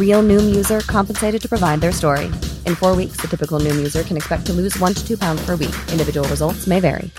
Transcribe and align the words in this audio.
Real 0.00 0.22
Noom 0.22 0.54
user 0.54 0.80
compensated 0.80 1.42
to 1.42 1.48
provide 1.48 1.80
their 1.80 1.92
story. 1.92 2.26
In 2.66 2.74
four 2.74 2.96
weeks, 2.96 3.20
the 3.20 3.28
typical 3.28 3.60
Noom 3.60 3.76
user 3.76 4.02
can 4.02 4.16
expect 4.16 4.46
to 4.46 4.52
lose 4.52 4.76
one 4.80 4.94
to 4.94 5.06
two 5.06 5.16
pounds 5.16 5.46
per 5.46 5.56
week. 5.56 5.74
Individual 5.92 6.28
results 6.28 6.66
may 6.66 6.80
vary. 6.80 7.10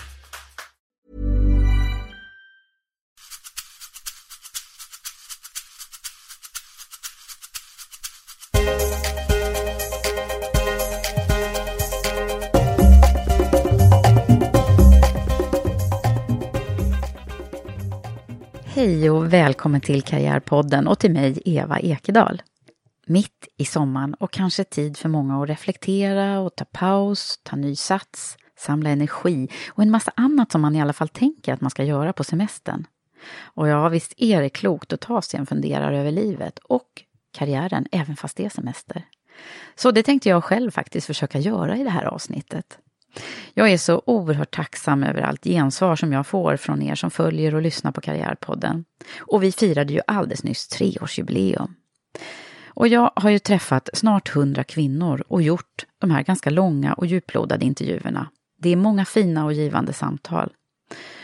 Hej 18.74 19.10
och 19.10 19.32
välkommen 19.32 19.80
till 19.80 20.02
Karriärpodden 20.02 20.86
och 20.86 20.98
till 20.98 21.10
mig 21.12 21.42
Eva 21.44 21.78
Ekedal. 21.78 22.42
Mitt 23.06 23.48
i 23.56 23.64
sommaren 23.64 24.14
och 24.14 24.32
kanske 24.32 24.64
tid 24.64 24.96
för 24.96 25.08
många 25.08 25.42
att 25.42 25.48
reflektera 25.48 26.40
och 26.40 26.56
ta 26.56 26.64
paus, 26.64 27.40
ta 27.42 27.56
ny 27.56 27.76
sats, 27.76 28.36
samla 28.58 28.90
energi 28.90 29.48
och 29.68 29.82
en 29.82 29.90
massa 29.90 30.12
annat 30.16 30.52
som 30.52 30.60
man 30.60 30.76
i 30.76 30.80
alla 30.82 30.92
fall 30.92 31.08
tänker 31.08 31.52
att 31.52 31.60
man 31.60 31.70
ska 31.70 31.84
göra 31.84 32.12
på 32.12 32.24
semestern. 32.24 32.86
Och 33.42 33.68
ja, 33.68 33.88
visst 33.88 34.14
är 34.16 34.42
det 34.42 34.48
klokt 34.48 34.92
att 34.92 35.00
ta 35.00 35.22
sig 35.22 35.40
en 35.40 35.46
funderare 35.46 35.98
över 35.98 36.10
livet 36.10 36.58
och 36.58 36.88
karriären 37.32 37.86
även 37.92 38.16
fast 38.16 38.36
det 38.36 38.44
är 38.44 38.48
semester. 38.48 39.04
Så 39.74 39.90
det 39.90 40.02
tänkte 40.02 40.28
jag 40.28 40.44
själv 40.44 40.70
faktiskt 40.70 41.06
försöka 41.06 41.38
göra 41.38 41.76
i 41.76 41.84
det 41.84 41.90
här 41.90 42.04
avsnittet. 42.04 42.78
Jag 43.54 43.70
är 43.70 43.78
så 43.78 44.02
oerhört 44.06 44.54
tacksam 44.54 45.02
över 45.02 45.22
allt 45.22 45.44
gensvar 45.44 45.96
som 45.96 46.12
jag 46.12 46.26
får 46.26 46.56
från 46.56 46.82
er 46.82 46.94
som 46.94 47.10
följer 47.10 47.54
och 47.54 47.62
lyssnar 47.62 47.92
på 47.92 48.00
Karriärpodden. 48.00 48.84
Och 49.20 49.42
vi 49.42 49.52
firade 49.52 49.92
ju 49.92 50.00
alldeles 50.06 50.44
nyss 50.44 50.68
treårsjubileum. 50.68 51.74
Och 52.74 52.88
jag 52.88 53.10
har 53.16 53.30
ju 53.30 53.38
träffat 53.38 53.88
snart 53.94 54.28
hundra 54.28 54.64
kvinnor 54.64 55.24
och 55.28 55.42
gjort 55.42 55.86
de 55.98 56.10
här 56.10 56.22
ganska 56.22 56.50
långa 56.50 56.92
och 56.92 57.06
djuplodade 57.06 57.64
intervjuerna. 57.64 58.28
Det 58.58 58.68
är 58.68 58.76
många 58.76 59.04
fina 59.04 59.44
och 59.44 59.52
givande 59.52 59.92
samtal. 59.92 60.52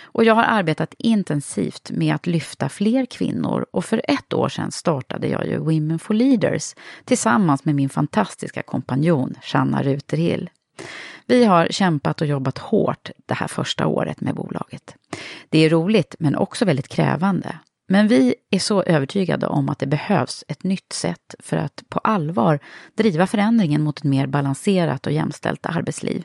Och 0.02 0.24
jag 0.24 0.34
har 0.34 0.42
arbetat 0.44 0.94
intensivt 0.98 1.90
med 1.90 2.14
att 2.14 2.26
lyfta 2.26 2.68
fler 2.68 3.06
kvinnor 3.06 3.66
och 3.72 3.84
för 3.84 4.02
ett 4.04 4.32
år 4.32 4.48
sedan 4.48 4.72
startade 4.72 5.28
jag 5.28 5.46
ju 5.46 5.58
Women 5.58 5.98
for 5.98 6.14
Leaders 6.14 6.74
tillsammans 7.04 7.64
med 7.64 7.74
min 7.74 7.88
fantastiska 7.88 8.62
kompanjon 8.62 9.34
Shanna 9.42 9.82
Ruterhill. 9.82 10.50
Vi 11.26 11.44
har 11.44 11.68
kämpat 11.70 12.20
och 12.20 12.26
jobbat 12.26 12.58
hårt 12.58 13.10
det 13.26 13.34
här 13.34 13.48
första 13.48 13.86
året 13.86 14.20
med 14.20 14.34
bolaget. 14.34 14.94
Det 15.48 15.58
är 15.58 15.70
roligt 15.70 16.14
men 16.18 16.36
också 16.36 16.64
väldigt 16.64 16.88
krävande. 16.88 17.58
Men 17.90 18.08
vi 18.08 18.34
är 18.50 18.58
så 18.58 18.82
övertygade 18.82 19.46
om 19.46 19.68
att 19.68 19.78
det 19.78 19.86
behövs 19.86 20.44
ett 20.48 20.64
nytt 20.64 20.92
sätt 20.92 21.34
för 21.38 21.56
att 21.56 21.82
på 21.88 21.98
allvar 21.98 22.58
driva 22.94 23.26
förändringen 23.26 23.82
mot 23.82 23.98
ett 23.98 24.04
mer 24.04 24.26
balanserat 24.26 25.06
och 25.06 25.12
jämställt 25.12 25.66
arbetsliv. 25.66 26.24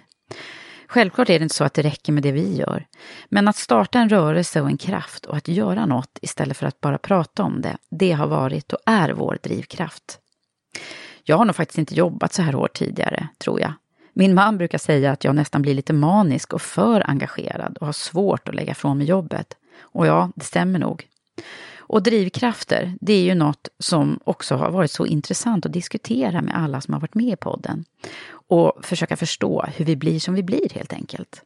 Självklart 0.88 1.30
är 1.30 1.40
det 1.40 1.44
inte 1.44 1.56
så 1.56 1.64
att 1.64 1.74
det 1.74 1.82
räcker 1.82 2.14
med 2.14 2.24
det 2.24 2.32
vi 2.32 2.58
gör, 2.58 2.86
men 3.30 3.48
att 3.48 3.56
starta 3.56 4.00
en 4.00 4.10
rörelse 4.10 4.62
och 4.62 4.68
en 4.68 4.78
kraft 4.78 5.26
och 5.26 5.38
att 5.38 5.48
göra 5.48 5.86
något 5.86 6.20
istället 6.22 6.58
för 6.58 6.68
att 6.68 6.82
bara 6.82 6.98
prata 6.98 7.44
om 7.44 7.62
det, 7.62 7.78
det 7.92 8.12
har 8.12 8.28
varit 8.28 8.74
och 8.74 8.80
är 8.86 9.10
vår 9.10 9.38
drivkraft. 9.44 10.20
Jag 11.24 11.38
har 11.38 11.46
nog 11.46 11.56
faktiskt 11.56 11.78
inte 11.78 11.96
jobbat 11.96 12.34
så 12.34 12.42
här 12.42 12.54
hårt 12.54 12.74
tidigare, 12.74 13.28
tror 13.38 13.62
jag. 13.62 13.74
Min 14.14 14.34
man 14.34 14.58
brukar 14.58 14.78
säga 14.78 15.12
att 15.12 15.24
jag 15.24 15.36
nästan 15.36 15.62
blir 15.62 15.74
lite 15.74 15.94
manisk 15.94 16.54
och 16.54 16.62
för 16.62 17.10
engagerad 17.10 17.78
och 17.78 17.86
har 17.86 17.94
svårt 17.94 18.50
att 18.50 18.56
lägga 18.56 18.76
från 18.76 18.98
mig 18.98 19.08
jobbet. 19.08 19.58
Och 19.80 20.08
ja, 20.08 20.32
det 20.36 20.46
stämmer 20.46 20.80
nog. 20.80 21.08
Och 21.86 22.04
drivkrafter, 22.04 22.94
det 23.02 23.14
är 23.14 23.24
ju 23.24 23.36
något 23.36 23.70
som 23.80 24.20
också 24.24 24.56
har 24.56 24.72
varit 24.72 24.92
så 24.92 25.06
intressant 25.06 25.66
att 25.66 25.74
diskutera 25.74 26.42
med 26.42 26.58
alla 26.58 26.82
som 26.82 26.94
har 26.94 27.02
varit 27.02 27.16
med 27.16 27.34
i 27.34 27.36
podden. 27.36 27.86
Och 28.32 28.86
försöka 28.86 29.18
förstå 29.18 29.66
hur 29.76 29.86
vi 29.86 29.96
blir 29.96 30.20
som 30.20 30.34
vi 30.34 30.44
blir 30.44 30.70
helt 30.70 30.94
enkelt. 30.94 31.42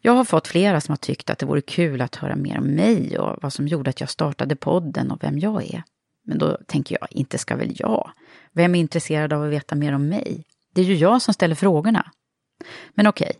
Jag 0.00 0.12
har 0.12 0.24
fått 0.24 0.48
flera 0.48 0.80
som 0.80 0.92
har 0.92 0.96
tyckt 0.96 1.30
att 1.30 1.38
det 1.38 1.46
vore 1.46 1.60
kul 1.60 2.00
att 2.00 2.16
höra 2.16 2.36
mer 2.36 2.58
om 2.58 2.66
mig 2.66 3.18
och 3.18 3.38
vad 3.42 3.52
som 3.52 3.68
gjorde 3.68 3.90
att 3.90 4.00
jag 4.00 4.10
startade 4.10 4.56
podden 4.56 5.10
och 5.10 5.22
vem 5.22 5.38
jag 5.38 5.74
är. 5.74 5.82
Men 6.24 6.38
då 6.38 6.58
tänker 6.66 6.98
jag, 7.00 7.08
inte 7.10 7.38
ska 7.38 7.56
väl 7.56 7.72
jag? 7.74 8.10
Vem 8.52 8.74
är 8.74 8.80
intresserad 8.80 9.32
av 9.32 9.42
att 9.42 9.50
veta 9.50 9.74
mer 9.74 9.92
om 9.92 10.08
mig? 10.08 10.44
Det 10.74 10.80
är 10.80 10.84
ju 10.84 10.94
jag 10.94 11.22
som 11.22 11.34
ställer 11.34 11.54
frågorna. 11.54 12.10
Men 12.94 13.06
okej, 13.06 13.32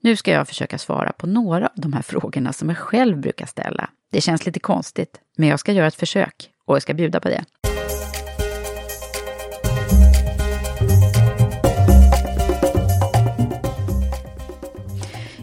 nu 0.00 0.16
ska 0.16 0.30
jag 0.30 0.48
försöka 0.48 0.78
svara 0.78 1.12
på 1.12 1.26
några 1.26 1.66
av 1.66 1.72
de 1.74 1.92
här 1.92 2.02
frågorna 2.02 2.52
som 2.52 2.68
jag 2.68 2.78
själv 2.78 3.20
brukar 3.20 3.46
ställa. 3.46 3.90
Det 4.12 4.20
känns 4.20 4.46
lite 4.46 4.60
konstigt, 4.60 5.20
men 5.36 5.48
jag 5.48 5.60
ska 5.60 5.72
göra 5.72 5.86
ett 5.86 5.94
försök 5.94 6.50
och 6.66 6.74
jag 6.74 6.82
ska 6.82 6.94
bjuda 6.94 7.20
på 7.20 7.28
det. 7.28 7.44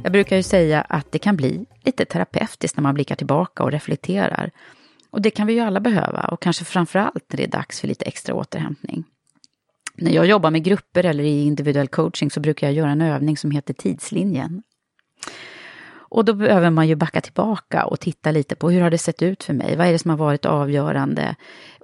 Jag 0.04 0.12
brukar 0.12 0.36
ju 0.36 0.44
säga 0.44 0.82
att 0.82 1.12
det 1.12 1.20
kan 1.20 1.36
bli 1.36 1.66
lite 1.84 2.06
terapeutiskt 2.06 2.78
när 2.78 2.82
man 2.82 2.94
blickar 2.94 3.16
tillbaka 3.16 3.64
och 3.64 3.72
reflekterar. 3.72 4.52
Och 5.10 5.22
det 5.22 5.32
kan 5.32 5.48
vi 5.48 5.54
ju 5.54 5.60
alla 5.60 5.80
behöva 5.80 6.22
och 6.22 6.42
kanske 6.42 6.66
framförallt 6.66 7.26
när 7.30 7.38
det 7.38 7.44
är 7.44 7.48
dags 7.48 7.82
för 7.82 7.88
lite 7.88 8.06
extra 8.06 8.36
återhämtning. 8.36 9.04
När 9.96 10.12
jag 10.12 10.26
jobbar 10.26 10.52
med 10.52 10.64
grupper 10.64 11.04
eller 11.04 11.24
i 11.24 11.44
individuell 11.44 11.88
coaching 11.88 12.32
så 12.32 12.40
brukar 12.40 12.68
jag 12.68 12.74
göra 12.74 12.92
en 12.92 13.02
övning 13.02 13.38
som 13.38 13.52
heter 13.52 13.74
tidslinjen. 13.74 14.64
Och 16.16 16.26
då 16.26 16.34
behöver 16.34 16.70
man 16.70 16.88
ju 16.88 16.96
backa 16.96 17.22
tillbaka 17.22 17.86
och 17.86 18.00
titta 18.00 18.32
lite 18.32 18.56
på 18.56 18.70
hur 18.70 18.82
har 18.82 18.90
det 18.90 18.98
sett 18.98 19.22
ut 19.22 19.44
för 19.44 19.54
mig? 19.54 19.76
Vad 19.76 19.88
är 19.88 19.92
det 19.92 20.00
som 20.00 20.10
har 20.10 20.18
varit 20.18 20.46
avgörande? 20.46 21.36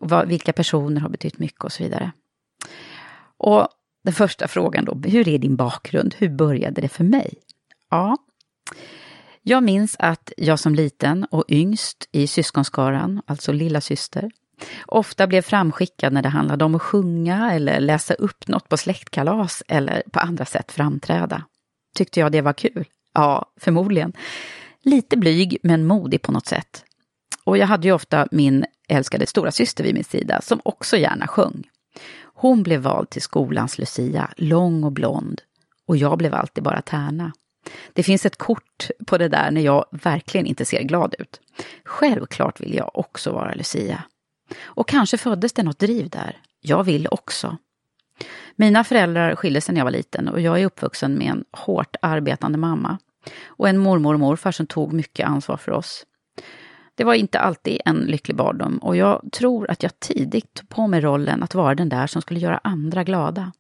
Vad, 0.01 0.27
vilka 0.27 0.53
personer 0.53 1.01
har 1.01 1.09
betytt 1.09 1.39
mycket 1.39 1.63
och 1.63 1.71
så 1.71 1.83
vidare. 1.83 2.11
Och 3.37 3.67
den 4.03 4.13
första 4.13 4.47
frågan 4.47 4.85
då, 4.85 4.93
hur 5.09 5.27
är 5.27 5.37
din 5.37 5.55
bakgrund? 5.55 6.15
Hur 6.17 6.29
började 6.29 6.81
det 6.81 6.89
för 6.89 7.03
mig? 7.03 7.33
Ja, 7.89 8.17
jag 9.43 9.63
minns 9.63 9.95
att 9.99 10.31
jag 10.37 10.59
som 10.59 10.75
liten 10.75 11.25
och 11.31 11.43
yngst 11.47 12.09
i 12.11 12.27
syskonskaran, 12.27 13.21
alltså 13.25 13.51
lilla 13.51 13.81
syster, 13.81 14.31
ofta 14.85 15.27
blev 15.27 15.41
framskickad 15.41 16.13
när 16.13 16.21
det 16.21 16.29
handlade 16.29 16.65
om 16.65 16.75
att 16.75 16.81
sjunga 16.81 17.53
eller 17.53 17.79
läsa 17.79 18.13
upp 18.13 18.47
något 18.47 18.69
på 18.69 18.77
släktkalas 18.77 19.63
eller 19.67 20.03
på 20.11 20.19
andra 20.19 20.45
sätt 20.45 20.71
framträda. 20.71 21.43
Tyckte 21.95 22.19
jag 22.19 22.31
det 22.31 22.41
var 22.41 22.53
kul? 22.53 22.85
Ja, 23.13 23.45
förmodligen. 23.57 24.13
Lite 24.83 25.17
blyg 25.17 25.57
men 25.63 25.85
modig 25.87 26.21
på 26.21 26.31
något 26.31 26.47
sätt. 26.47 26.85
Och 27.43 27.57
jag 27.57 27.67
hade 27.67 27.87
ju 27.87 27.93
ofta 27.93 28.27
min 28.31 28.65
älskade 28.87 29.25
stora 29.25 29.51
syster 29.51 29.83
vid 29.83 29.93
min 29.93 30.03
sida 30.03 30.41
som 30.41 30.61
också 30.63 30.97
gärna 30.97 31.27
sjöng. 31.27 31.63
Hon 32.23 32.63
blev 32.63 32.81
vald 32.81 33.09
till 33.09 33.21
skolans 33.21 33.77
Lucia, 33.77 34.29
lång 34.37 34.83
och 34.83 34.91
blond. 34.91 35.41
Och 35.87 35.97
jag 35.97 36.17
blev 36.17 36.33
alltid 36.33 36.63
bara 36.63 36.81
tärna. 36.81 37.31
Det 37.93 38.03
finns 38.03 38.25
ett 38.25 38.37
kort 38.37 38.89
på 39.07 39.17
det 39.17 39.27
där 39.27 39.51
när 39.51 39.61
jag 39.61 39.85
verkligen 39.91 40.45
inte 40.45 40.65
ser 40.65 40.81
glad 40.81 41.15
ut. 41.19 41.41
Självklart 41.85 42.61
vill 42.61 42.73
jag 42.75 42.91
också 42.93 43.31
vara 43.31 43.53
Lucia. 43.53 44.03
Och 44.63 44.87
kanske 44.87 45.17
föddes 45.17 45.53
det 45.53 45.63
något 45.63 45.79
driv 45.79 46.09
där. 46.09 46.37
Jag 46.61 46.83
vill 46.83 47.07
också. 47.11 47.57
Mina 48.55 48.83
föräldrar 48.83 49.35
skilde 49.35 49.61
sig 49.61 49.73
när 49.73 49.79
jag 49.79 49.85
var 49.85 49.91
liten 49.91 50.27
och 50.27 50.41
jag 50.41 50.61
är 50.61 50.65
uppvuxen 50.65 51.17
med 51.17 51.27
en 51.27 51.43
hårt 51.51 51.95
arbetande 52.01 52.57
mamma 52.57 52.97
och 53.45 53.69
en 53.69 53.77
mormor 53.77 54.13
och 54.13 54.19
morfar 54.19 54.51
som 54.51 54.67
tog 54.67 54.93
mycket 54.93 55.27
ansvar 55.27 55.57
för 55.57 55.71
oss. 55.71 56.05
Det 56.95 57.03
var 57.03 57.13
inte 57.13 57.39
alltid 57.39 57.81
en 57.85 57.97
lycklig 57.97 58.37
barndom 58.37 58.77
och 58.77 58.95
jag 58.95 59.29
tror 59.31 59.71
att 59.71 59.83
jag 59.83 59.99
tidigt 59.99 60.53
tog 60.53 60.69
på 60.69 60.87
mig 60.87 61.01
rollen 61.01 61.43
att 61.43 61.55
vara 61.55 61.75
den 61.75 61.89
där 61.89 62.07
som 62.07 62.21
skulle 62.21 62.39
göra 62.39 62.61
andra 62.63 63.03
glada. 63.03 63.51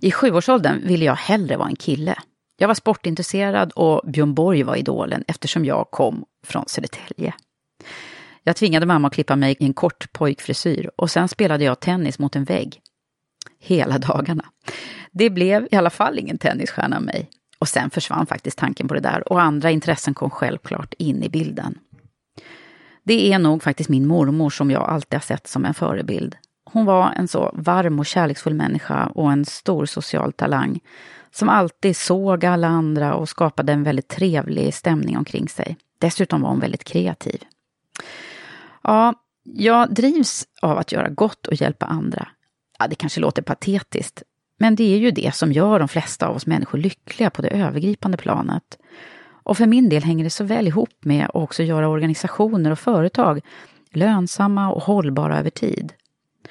I 0.00 0.10
sjuårsåldern 0.10 0.86
ville 0.86 1.04
jag 1.04 1.14
hellre 1.14 1.56
vara 1.56 1.68
en 1.68 1.76
kille. 1.76 2.18
Jag 2.58 2.68
var 2.68 2.74
sportintresserad 2.74 3.72
och 3.72 4.10
Björn 4.10 4.34
Borg 4.34 4.62
var 4.62 4.76
idolen 4.76 5.24
eftersom 5.28 5.64
jag 5.64 5.90
kom 5.90 6.24
från 6.46 6.64
Södertälje. 6.66 7.34
Jag 8.48 8.56
tvingade 8.56 8.86
mamma 8.86 9.08
att 9.08 9.14
klippa 9.14 9.36
mig 9.36 9.56
i 9.60 9.64
en 9.64 9.74
kort 9.74 10.12
pojkfrisyr 10.12 10.90
och 10.96 11.10
sen 11.10 11.28
spelade 11.28 11.64
jag 11.64 11.80
tennis 11.80 12.18
mot 12.18 12.36
en 12.36 12.44
vägg. 12.44 12.80
Hela 13.60 13.98
dagarna. 13.98 14.44
Det 15.12 15.30
blev 15.30 15.68
i 15.70 15.76
alla 15.76 15.90
fall 15.90 16.18
ingen 16.18 16.38
tennisstjärna 16.38 16.96
av 16.96 17.02
mig. 17.02 17.30
Och 17.58 17.68
sen 17.68 17.90
försvann 17.90 18.26
faktiskt 18.26 18.58
tanken 18.58 18.88
på 18.88 18.94
det 18.94 19.00
där 19.00 19.32
och 19.32 19.42
andra 19.42 19.70
intressen 19.70 20.14
kom 20.14 20.30
självklart 20.30 20.94
in 20.98 21.22
i 21.22 21.28
bilden. 21.28 21.78
Det 23.04 23.32
är 23.32 23.38
nog 23.38 23.62
faktiskt 23.62 23.90
min 23.90 24.06
mormor 24.06 24.50
som 24.50 24.70
jag 24.70 24.82
alltid 24.82 25.14
har 25.14 25.20
sett 25.20 25.46
som 25.46 25.64
en 25.64 25.74
förebild. 25.74 26.36
Hon 26.64 26.84
var 26.84 27.12
en 27.16 27.28
så 27.28 27.50
varm 27.54 27.98
och 27.98 28.06
kärleksfull 28.06 28.54
människa 28.54 29.06
och 29.06 29.32
en 29.32 29.44
stor 29.44 29.86
social 29.86 30.32
talang 30.32 30.80
som 31.30 31.48
alltid 31.48 31.96
såg 31.96 32.44
alla 32.44 32.68
andra 32.68 33.14
och 33.14 33.28
skapade 33.28 33.72
en 33.72 33.82
väldigt 33.82 34.08
trevlig 34.08 34.74
stämning 34.74 35.18
omkring 35.18 35.48
sig. 35.48 35.76
Dessutom 35.98 36.42
var 36.42 36.50
hon 36.50 36.60
väldigt 36.60 36.84
kreativ. 36.84 37.42
Ja, 38.88 39.14
jag 39.44 39.94
drivs 39.94 40.46
av 40.62 40.78
att 40.78 40.92
göra 40.92 41.08
gott 41.08 41.46
och 41.46 41.54
hjälpa 41.54 41.86
andra. 41.86 42.28
Ja, 42.78 42.86
det 42.88 42.94
kanske 42.94 43.20
låter 43.20 43.42
patetiskt, 43.42 44.22
men 44.58 44.74
det 44.74 44.94
är 44.94 44.98
ju 44.98 45.10
det 45.10 45.34
som 45.34 45.52
gör 45.52 45.78
de 45.78 45.88
flesta 45.88 46.28
av 46.28 46.36
oss 46.36 46.46
människor 46.46 46.78
lyckliga 46.78 47.30
på 47.30 47.42
det 47.42 47.48
övergripande 47.48 48.16
planet. 48.16 48.78
Och 49.42 49.56
för 49.56 49.66
min 49.66 49.88
del 49.88 50.02
hänger 50.02 50.24
det 50.24 50.30
så 50.30 50.44
väl 50.44 50.66
ihop 50.66 51.04
med 51.04 51.24
att 51.24 51.34
också 51.34 51.62
göra 51.62 51.88
organisationer 51.88 52.70
och 52.70 52.78
företag 52.78 53.40
lönsamma 53.92 54.72
och 54.72 54.82
hållbara 54.82 55.38
över 55.38 55.50
tid. 55.50 55.92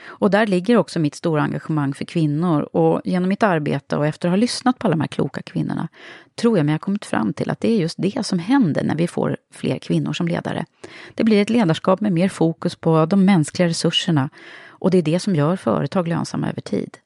Och 0.05 0.31
där 0.31 0.47
ligger 0.47 0.77
också 0.77 0.99
mitt 0.99 1.15
stora 1.15 1.41
engagemang 1.41 1.94
för 1.94 2.05
kvinnor 2.05 2.61
och 2.61 3.01
genom 3.05 3.29
mitt 3.29 3.44
arbete 3.44 3.97
och 3.97 4.07
efter 4.07 4.27
att 4.27 4.31
ha 4.31 4.38
lyssnat 4.38 4.79
på 4.79 4.88
alla 4.88 4.95
de 4.95 5.01
här 5.01 5.07
kloka 5.07 5.41
kvinnorna 5.41 5.88
tror 6.35 6.57
jag 6.57 6.65
mig 6.65 6.73
ha 6.73 6.79
kommit 6.79 7.05
fram 7.05 7.33
till 7.33 7.49
att 7.49 7.59
det 7.59 7.71
är 7.71 7.77
just 7.77 7.97
det 8.01 8.25
som 8.25 8.39
händer 8.39 8.83
när 8.83 8.95
vi 8.95 9.07
får 9.07 9.38
fler 9.53 9.79
kvinnor 9.79 10.13
som 10.13 10.27
ledare. 10.27 10.65
Det 11.13 11.23
blir 11.23 11.41
ett 11.41 11.49
ledarskap 11.49 12.01
med 12.01 12.11
mer 12.11 12.29
fokus 12.29 12.75
på 12.75 13.05
de 13.05 13.25
mänskliga 13.25 13.67
resurserna 13.67 14.29
och 14.67 14.91
det 14.91 14.97
är 14.97 15.01
det 15.01 15.19
som 15.19 15.35
gör 15.35 15.55
företag 15.55 16.07
lönsamma 16.07 16.49
över 16.49 16.61
tid. 16.61 16.97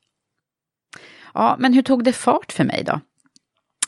Ja, 1.34 1.56
men 1.60 1.74
hur 1.74 1.82
tog 1.82 2.04
det 2.04 2.14
fart 2.14 2.52
för 2.52 2.64
mig 2.64 2.84
då? 2.86 3.00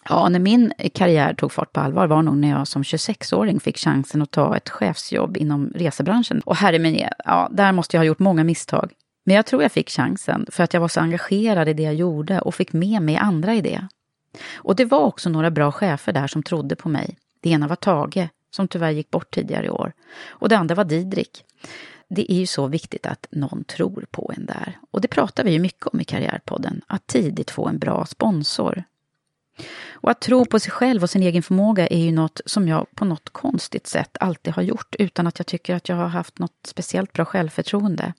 Ja, 0.10 0.30
när 0.30 0.40
min 0.40 0.74
karriär 0.94 1.34
tog 1.34 1.52
fart 1.52 1.74
på 1.74 1.80
allvar 1.80 2.08
var 2.08 2.22
nog 2.22 2.38
när 2.38 2.50
jag 2.50 2.68
som 2.68 2.84
26-åring 2.84 3.60
fick 3.60 3.78
chansen 3.78 4.22
att 4.22 4.32
ta 4.32 4.58
ett 4.58 4.70
chefsjobb 4.70 5.38
inom 5.38 5.72
resebranschen. 5.76 6.42
Och 6.46 6.56
herre 6.56 6.80
min, 6.80 7.08
ja, 7.26 7.50
där 7.52 7.72
måste 7.72 7.98
jag 7.98 8.00
ha 8.00 8.06
gjort 8.06 8.20
många 8.20 8.44
misstag. 8.44 8.92
Men 9.26 9.36
jag 9.36 9.46
tror 9.46 9.62
jag 9.62 9.72
fick 9.72 9.90
chansen 9.90 10.46
för 10.52 10.64
att 10.64 10.74
jag 10.74 10.82
var 10.82 10.88
så 10.88 11.00
engagerad 11.00 11.70
i 11.70 11.74
det 11.74 11.84
jag 11.84 11.96
gjorde 11.96 12.42
och 12.42 12.56
fick 12.56 12.74
med 12.74 13.02
mig 13.02 13.18
andra 13.18 13.54
i 13.54 13.62
det. 13.62 13.88
Och 14.56 14.76
det 14.76 14.86
var 14.86 15.00
också 15.00 15.30
några 15.30 15.52
bra 15.52 15.72
chefer 15.72 16.14
där 16.14 16.28
som 16.28 16.44
trodde 16.44 16.76
på 16.76 16.90
mig. 16.90 17.18
Det 17.42 17.50
ena 17.50 17.68
var 17.68 17.76
Tage, 17.76 18.28
som 18.52 18.68
tyvärr 18.68 18.92
gick 18.92 19.12
bort 19.12 19.32
tidigare 19.32 19.66
i 19.66 19.70
år. 19.70 19.94
Och 20.28 20.50
det 20.50 20.58
andra 20.58 20.76
var 20.76 20.84
Didrik. 20.84 21.44
Det 22.10 22.32
är 22.32 22.36
ju 22.36 22.46
så 22.46 22.68
viktigt 22.68 23.06
att 23.06 23.28
någon 23.32 23.64
tror 23.64 24.06
på 24.12 24.32
en 24.38 24.46
där. 24.46 24.78
Och 24.92 25.02
det 25.02 25.08
pratar 25.08 25.44
vi 25.44 25.52
ju 25.52 25.60
mycket 25.60 25.88
om 25.88 26.02
i 26.02 26.04
Karriärpodden, 26.04 26.82
att 26.88 27.08
tidigt 27.08 27.52
få 27.52 27.68
en 27.68 27.80
bra 27.80 28.06
sponsor. 28.06 28.84
Och 29.92 30.12
att 30.12 30.22
tro 30.22 30.46
på 30.46 30.60
sig 30.60 30.72
själv 30.72 31.04
och 31.04 31.10
sin 31.10 31.24
egen 31.24 31.44
förmåga 31.44 31.88
är 31.88 32.06
ju 32.06 32.12
något 32.12 32.42
som 32.46 32.68
jag 32.68 32.88
på 32.96 33.06
något 33.06 33.30
konstigt 33.30 33.88
sätt 33.88 34.18
alltid 34.20 34.54
har 34.54 34.64
gjort 34.64 34.96
utan 35.00 35.28
att 35.28 35.40
jag 35.40 35.48
tycker 35.48 35.76
att 35.76 35.90
jag 35.90 35.96
har 35.96 36.08
haft 36.08 36.40
något 36.40 36.60
speciellt 36.66 37.14
bra 37.14 37.26
självförtroende. 37.26 38.14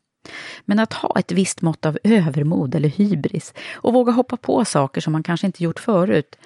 Men 0.65 0.79
att 0.79 0.93
ha 0.93 1.19
ett 1.19 1.33
visst 1.33 1.63
mått 1.63 1.87
av 1.87 1.99
övermod 2.05 2.75
eller 2.75 2.89
hybris 2.89 3.55
och 3.75 3.93
våga 3.93 4.13
hoppa 4.13 4.37
på 4.37 4.65
saker 4.65 5.01
som 5.01 5.13
man 5.13 5.23
kanske 5.23 5.47
inte 5.47 5.65
gjort 5.65 5.81
förut 5.81 6.37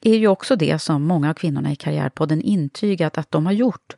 är 0.00 0.14
ju 0.14 0.28
också 0.28 0.56
det 0.56 0.78
som 0.78 1.02
många 1.02 1.30
av 1.30 1.34
kvinnorna 1.34 1.72
i 1.72 1.76
Karriärpodden 1.76 2.42
intygat 2.42 3.18
att 3.18 3.30
de 3.30 3.46
har 3.46 3.52
gjort. 3.52 3.96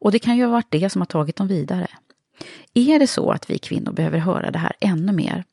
Och 0.00 0.12
det 0.12 0.18
kan 0.18 0.36
ju 0.36 0.44
ha 0.44 0.52
varit 0.52 0.70
det 0.70 0.90
som 0.90 1.00
har 1.00 1.06
tagit 1.06 1.36
dem 1.36 1.48
vidare. 1.48 1.88
Är 2.74 2.98
det 2.98 3.06
så 3.06 3.30
att 3.30 3.50
vi 3.50 3.58
kvinnor 3.58 3.92
behöver 3.92 4.18
höra 4.18 4.50
det 4.50 4.58
här 4.58 4.72
ännu 4.80 5.12
mer? 5.12 5.44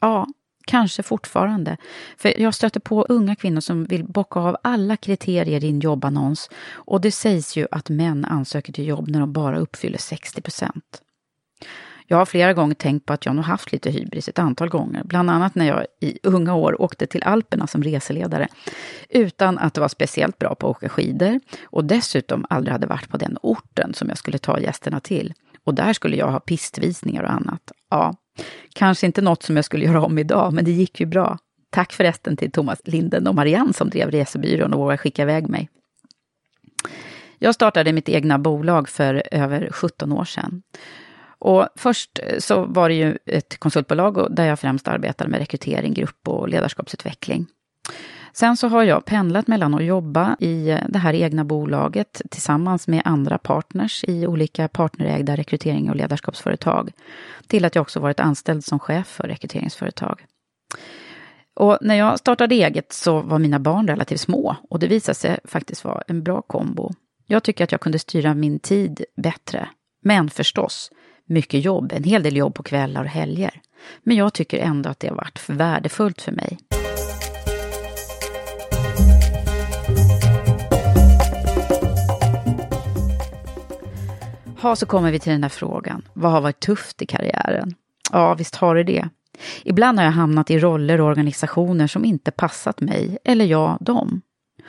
Ja, 0.00 0.26
kanske 0.64 1.02
fortfarande. 1.02 1.76
För 2.16 2.40
jag 2.40 2.54
stöter 2.54 2.80
på 2.80 3.02
unga 3.08 3.34
kvinnor 3.34 3.60
som 3.60 3.84
vill 3.84 4.04
bocka 4.04 4.40
av 4.40 4.56
alla 4.62 4.96
kriterier 4.96 5.64
i 5.64 5.68
en 5.68 5.80
jobbannons 5.80 6.50
och 6.74 7.00
det 7.00 7.10
sägs 7.10 7.56
ju 7.56 7.66
att 7.70 7.88
män 7.88 8.24
ansöker 8.24 8.72
till 8.72 8.86
jobb 8.86 9.08
när 9.08 9.20
de 9.20 9.32
bara 9.32 9.58
uppfyller 9.58 9.98
60 9.98 10.42
procent. 10.42 11.00
Jag 12.06 12.16
har 12.16 12.26
flera 12.26 12.52
gånger 12.52 12.74
tänkt 12.74 13.06
på 13.06 13.12
att 13.12 13.26
jag 13.26 13.36
nog 13.36 13.44
haft 13.44 13.72
lite 13.72 13.90
hybris 13.90 14.28
ett 14.28 14.38
antal 14.38 14.68
gånger, 14.68 15.04
bland 15.04 15.30
annat 15.30 15.54
när 15.54 15.66
jag 15.66 15.86
i 16.00 16.18
unga 16.22 16.54
år 16.54 16.82
åkte 16.82 17.06
till 17.06 17.22
Alperna 17.22 17.66
som 17.66 17.82
reseledare, 17.82 18.48
utan 19.08 19.58
att 19.58 19.78
vara 19.78 19.88
speciellt 19.88 20.38
bra 20.38 20.54
på 20.54 20.66
att 20.66 20.76
åka 20.76 20.88
skidor 20.88 21.40
och 21.64 21.84
dessutom 21.84 22.46
aldrig 22.50 22.72
hade 22.72 22.86
varit 22.86 23.08
på 23.08 23.16
den 23.16 23.38
orten 23.42 23.94
som 23.94 24.08
jag 24.08 24.18
skulle 24.18 24.38
ta 24.38 24.60
gästerna 24.60 25.00
till. 25.00 25.34
Och 25.64 25.74
där 25.74 25.92
skulle 25.92 26.16
jag 26.16 26.30
ha 26.30 26.40
pistvisningar 26.40 27.22
och 27.22 27.32
annat. 27.32 27.72
Ja, 27.90 28.14
kanske 28.72 29.06
inte 29.06 29.22
något 29.22 29.42
som 29.42 29.56
jag 29.56 29.64
skulle 29.64 29.84
göra 29.84 30.02
om 30.02 30.18
idag, 30.18 30.52
men 30.52 30.64
det 30.64 30.70
gick 30.70 31.00
ju 31.00 31.06
bra. 31.06 31.38
Tack 31.70 31.92
förresten 31.92 32.36
till 32.36 32.50
Thomas 32.50 32.78
Linden 32.84 33.26
och 33.26 33.34
Marianne 33.34 33.72
som 33.72 33.90
drev 33.90 34.10
resebyrån 34.10 34.72
och 34.72 34.80
vågade 34.80 34.98
skicka 34.98 35.22
iväg 35.22 35.48
mig. 35.48 35.68
Jag 37.38 37.54
startade 37.54 37.92
mitt 37.92 38.08
egna 38.08 38.38
bolag 38.38 38.88
för 38.88 39.22
över 39.30 39.68
17 39.72 40.12
år 40.12 40.24
sedan. 40.24 40.62
Och 41.38 41.68
först 41.76 42.18
eh, 42.22 42.38
så 42.38 42.64
var 42.64 42.88
det 42.88 42.94
ju 42.94 43.18
ett 43.26 43.58
konsultbolag 43.58 44.26
där 44.30 44.46
jag 44.46 44.60
främst 44.60 44.88
arbetade 44.88 45.30
med 45.30 45.40
rekrytering, 45.40 45.94
grupp 45.94 46.28
och 46.28 46.48
ledarskapsutveckling. 46.48 47.46
Sen 48.36 48.56
så 48.56 48.68
har 48.68 48.84
jag 48.84 49.04
pendlat 49.04 49.46
mellan 49.46 49.74
att 49.74 49.84
jobba 49.84 50.36
i 50.40 50.78
det 50.88 50.98
här 50.98 51.14
egna 51.14 51.44
bolaget 51.44 52.22
tillsammans 52.30 52.88
med 52.88 53.02
andra 53.04 53.38
partners 53.38 54.04
i 54.08 54.26
olika 54.26 54.68
partnerägda 54.68 55.36
rekrytering 55.36 55.90
och 55.90 55.96
ledarskapsföretag, 55.96 56.92
till 57.46 57.64
att 57.64 57.74
jag 57.74 57.82
också 57.82 58.00
varit 58.00 58.20
anställd 58.20 58.64
som 58.64 58.78
chef 58.78 59.06
för 59.06 59.28
rekryteringsföretag. 59.28 60.26
Och 61.54 61.78
när 61.80 61.94
jag 61.94 62.18
startade 62.18 62.54
eget 62.54 62.92
så 62.92 63.20
var 63.20 63.38
mina 63.38 63.58
barn 63.58 63.88
relativt 63.88 64.20
små 64.20 64.56
och 64.70 64.78
det 64.78 64.86
visade 64.86 65.14
sig 65.14 65.38
faktiskt 65.44 65.84
vara 65.84 66.02
en 66.06 66.22
bra 66.22 66.42
kombo. 66.42 66.92
Jag 67.26 67.42
tycker 67.42 67.64
att 67.64 67.72
jag 67.72 67.80
kunde 67.80 67.98
styra 67.98 68.34
min 68.34 68.58
tid 68.58 69.04
bättre. 69.16 69.68
Men 70.02 70.30
förstås, 70.30 70.90
mycket 71.26 71.64
jobb, 71.64 71.92
en 71.92 72.04
hel 72.04 72.22
del 72.22 72.36
jobb 72.36 72.54
på 72.54 72.62
kvällar 72.62 73.02
och 73.02 73.10
helger. 73.10 73.60
Men 74.02 74.16
jag 74.16 74.32
tycker 74.32 74.58
ändå 74.58 74.90
att 74.90 75.00
det 75.00 75.08
har 75.08 75.16
varit 75.16 75.48
värdefullt 75.48 76.22
för 76.22 76.32
mig. 76.32 76.58
Ha, 84.64 84.76
så 84.76 84.86
kommer 84.86 85.10
vi 85.10 85.18
till 85.18 85.32
den 85.32 85.42
här 85.42 85.50
frågan. 85.50 86.02
Vad 86.12 86.32
har 86.32 86.40
varit 86.40 86.60
tufft 86.60 87.02
i 87.02 87.06
karriären? 87.06 87.74
Ja, 88.12 88.34
visst 88.34 88.56
har 88.56 88.74
det 88.74 88.82
det. 88.82 89.08
Ibland 89.64 89.98
har 89.98 90.04
jag 90.04 90.12
hamnat 90.12 90.50
i 90.50 90.58
roller 90.58 91.00
och 91.00 91.06
organisationer 91.06 91.86
som 91.86 92.04
inte 92.04 92.30
passat 92.30 92.80
mig, 92.80 93.18
eller 93.24 93.44
jag 93.44 93.78
dem. 93.80 94.20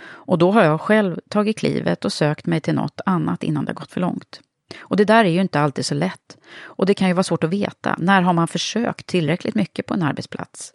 Och 0.04 0.38
då 0.38 0.52
har 0.52 0.64
jag 0.64 0.82
själv 0.82 1.20
tagit 1.30 1.58
klivet 1.58 2.06
och 2.06 2.14
sökt 2.14 2.46
mig 2.46 2.62
till 2.62 2.76
något 2.76 3.02
annat 3.06 3.44
innan 3.44 3.66
det 3.66 3.74
gått 3.74 3.92
för 3.92 4.02
långt. 4.02 4.40
Och 4.80 4.98
det 4.98 5.06
där 5.06 5.26
är 5.26 5.30
ju 5.30 5.42
inte 5.42 5.60
alltid 5.60 5.86
så 5.86 5.96
lätt. 5.96 6.38
Och 6.64 6.86
det 6.86 6.94
kan 6.94 7.08
ju 7.08 7.14
vara 7.14 7.24
svårt 7.24 7.44
att 7.44 7.50
veta. 7.50 7.96
När 8.00 8.22
har 8.22 8.34
man 8.34 8.48
försökt 8.48 9.06
tillräckligt 9.08 9.56
mycket 9.56 9.86
på 9.86 9.94
en 9.94 10.04
arbetsplats? 10.04 10.74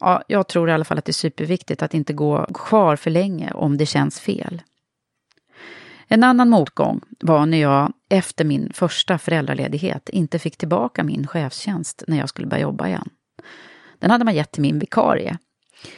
Ja, 0.00 0.22
jag 0.28 0.48
tror 0.48 0.70
i 0.70 0.72
alla 0.72 0.84
fall 0.84 0.98
att 0.98 1.04
det 1.04 1.10
är 1.10 1.12
superviktigt 1.12 1.82
att 1.82 1.94
inte 1.94 2.12
gå 2.12 2.46
kvar 2.54 2.96
för 2.96 3.10
länge 3.10 3.52
om 3.52 3.76
det 3.76 3.86
känns 3.86 4.20
fel. 4.20 4.62
En 6.08 6.24
annan 6.24 6.50
motgång 6.50 7.00
var 7.20 7.46
när 7.46 7.58
jag 7.58 7.92
efter 8.08 8.44
min 8.44 8.72
första 8.74 9.18
föräldraledighet 9.18 10.08
inte 10.08 10.38
fick 10.38 10.56
tillbaka 10.56 11.04
min 11.04 11.26
chefstjänst 11.26 12.04
när 12.08 12.18
jag 12.18 12.28
skulle 12.28 12.46
börja 12.46 12.62
jobba 12.62 12.88
igen. 12.88 13.08
Den 13.98 14.10
hade 14.10 14.24
man 14.24 14.34
gett 14.34 14.52
till 14.52 14.62
min 14.62 14.78
vikarie. 14.78 15.38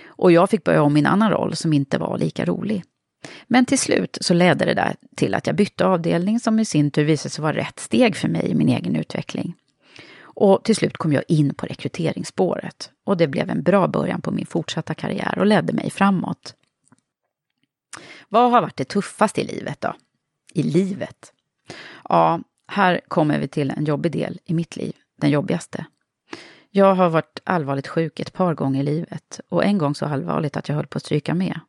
Och 0.07 0.33
jag 0.33 0.51
fick 0.51 0.65
börja 0.65 0.83
om 0.83 0.97
i 0.97 1.01
en 1.01 1.07
annan 1.07 1.31
roll 1.31 1.57
som 1.57 1.73
inte 1.73 1.99
var 1.99 2.19
lika 2.19 2.45
rolig. 2.45 2.85
Men 3.47 3.65
till 3.65 3.79
slut 3.79 4.19
så 4.21 4.35
ledde 4.35 4.65
det 4.65 4.75
där 4.75 4.95
till 5.17 5.35
att 5.35 5.47
jag 5.47 5.57
bytte 5.57 5.87
avdelning 5.87 6.41
som 6.41 6.59
i 6.59 6.65
sin 6.65 6.91
tur 6.91 7.05
visade 7.05 7.31
sig 7.31 7.43
vara 7.43 7.57
rätt 7.57 7.81
steg 7.81 8.17
för 8.17 8.29
mig 8.29 8.51
i 8.51 8.55
min 8.55 8.69
egen 8.69 8.97
utveckling. 8.97 9.55
Och 10.21 10.65
till 10.65 10.77
slut 10.77 10.97
kom 10.97 11.13
jag 11.13 11.25
in 11.29 11.55
på 11.55 11.67
rekryteringsspåret 11.67 12.91
och 13.05 13.17
det 13.17 13.27
blev 13.27 13.51
en 13.51 13.63
bra 13.63 13.89
början 13.89 14.21
på 14.21 14.31
min 14.31 14.47
fortsatta 14.47 14.95
karriär 14.95 15.39
och 15.39 15.47
ledde 15.47 15.73
mig 15.73 15.91
framåt. 15.91 16.55
Vad 18.29 18.51
har 18.51 18.61
varit 18.61 18.77
det 18.77 18.85
tuffaste 18.85 19.41
i 19.41 19.45
livet 19.45 19.81
då? 19.81 19.95
I 20.55 20.63
livet? 20.63 21.33
Ja, 22.09 22.41
här 22.69 23.01
kommer 23.09 23.39
vi 23.39 23.49
till 23.49 23.71
en 23.71 23.85
jobbig 23.85 24.13
del 24.13 24.39
i 24.45 24.55
mitt 24.55 24.77
liv, 24.77 24.93
den 25.21 25.31
jobbigaste. 25.31 25.87
Jag 26.71 26.95
har 26.95 27.09
varit 27.09 27.41
allvarligt 27.45 27.89
sjuk 27.89 28.21
ett 28.21 28.33
par 28.33 28.55
gånger 28.55 28.81
i 28.81 28.83
livet 28.83 29.41
och 29.49 29.65
en 29.65 29.79
gång 29.79 29.95
så 29.95 30.07
allvarligt 30.07 30.57
att 30.57 30.69
jag 30.69 30.77
höll 30.77 30.87
på 30.87 30.99
att 30.99 31.05
stryka 31.05 31.35
med. 31.35 31.61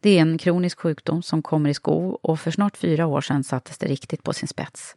Det 0.00 0.10
är 0.18 0.20
en 0.20 0.38
kronisk 0.38 0.80
sjukdom 0.80 1.22
som 1.22 1.42
kommer 1.42 1.70
i 1.70 1.74
skov 1.74 2.14
och 2.14 2.40
för 2.40 2.50
snart 2.50 2.76
fyra 2.76 3.06
år 3.06 3.20
sedan 3.20 3.44
sattes 3.44 3.78
det 3.78 3.86
riktigt 3.86 4.22
på 4.22 4.32
sin 4.32 4.48
spets. 4.48 4.96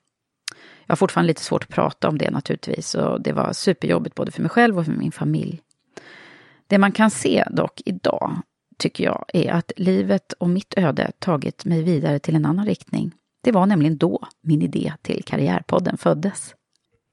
Jag 0.86 0.92
har 0.92 0.96
fortfarande 0.96 1.28
lite 1.28 1.42
svårt 1.42 1.64
att 1.64 1.70
prata 1.70 2.10
om 2.10 2.18
det 2.18 2.32
naturligtvis 2.32 2.96
och 2.96 3.22
det 3.22 3.34
var 3.34 3.54
superjobbigt 3.54 4.16
både 4.16 4.32
för 4.32 4.42
mig 4.42 4.50
själv 4.50 4.80
och 4.80 4.86
för 4.86 4.92
min 4.92 5.12
familj. 5.12 5.62
Det 6.68 6.78
man 6.78 6.92
kan 6.92 7.12
se 7.12 7.44
dock 7.52 7.82
idag, 7.86 8.42
tycker 8.78 9.04
jag, 9.04 9.26
är 9.34 9.52
att 9.52 9.72
livet 9.78 10.34
och 10.34 10.50
mitt 10.50 10.74
öde 10.78 11.12
tagit 11.20 11.66
mig 11.66 11.84
vidare 11.84 12.20
till 12.20 12.36
en 12.36 12.46
annan 12.46 12.66
riktning. 12.66 13.12
Det 13.44 13.52
var 13.52 13.66
nämligen 13.66 13.98
då 13.98 14.28
min 14.42 14.62
idé 14.62 14.94
till 15.02 15.24
Karriärpodden 15.26 15.98
föddes. 15.98 16.54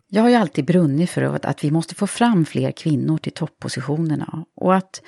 Jag 0.09 0.23
har 0.23 0.29
ju 0.29 0.35
alltid 0.35 0.65
brunnit 0.65 1.11
för 1.11 1.47
att 1.47 1.65
vi 1.65 1.71
måste 1.71 1.95
få 1.95 2.07
fram 2.07 2.45
fler 2.45 2.73
kvinnor 2.73 3.19
till 3.19 3.33
toppositionerna 3.33 4.45
och 4.57 4.75
att 4.75 5.03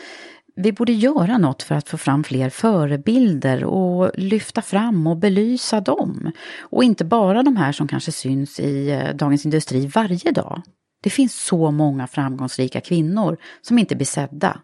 vi 0.57 0.73
borde 0.73 0.93
göra 0.93 1.39
något 1.39 1.63
för 1.63 1.75
att 1.75 1.89
få 1.89 1.97
fram 1.97 2.25
fler 2.25 2.51
förebilder 2.51 3.65
och 3.65 4.11
lyfta 4.15 4.63
fram 4.63 5.07
och 5.07 5.17
belysa 5.17 5.81
dem. 5.81 6.33
Och 6.61 6.85
inte 6.85 7.05
bara 7.05 7.43
de 7.43 7.57
här 7.57 7.73
som 7.73 7.89
kanske 7.89 8.13
syns 8.13 8.61
i 8.61 8.91
eh, 8.91 9.15
Dagens 9.15 9.45
Industri 9.45 9.87
varje 9.87 10.33
dag. 10.33 10.63
Det 11.03 11.11
finns 11.11 11.45
så 11.45 11.71
många 11.71 12.07
framgångsrika 12.07 12.81
kvinnor 12.81 13.37
som 13.63 13.79
inte 13.79 13.97
blir 13.97 14.07
sedda. 14.07 14.61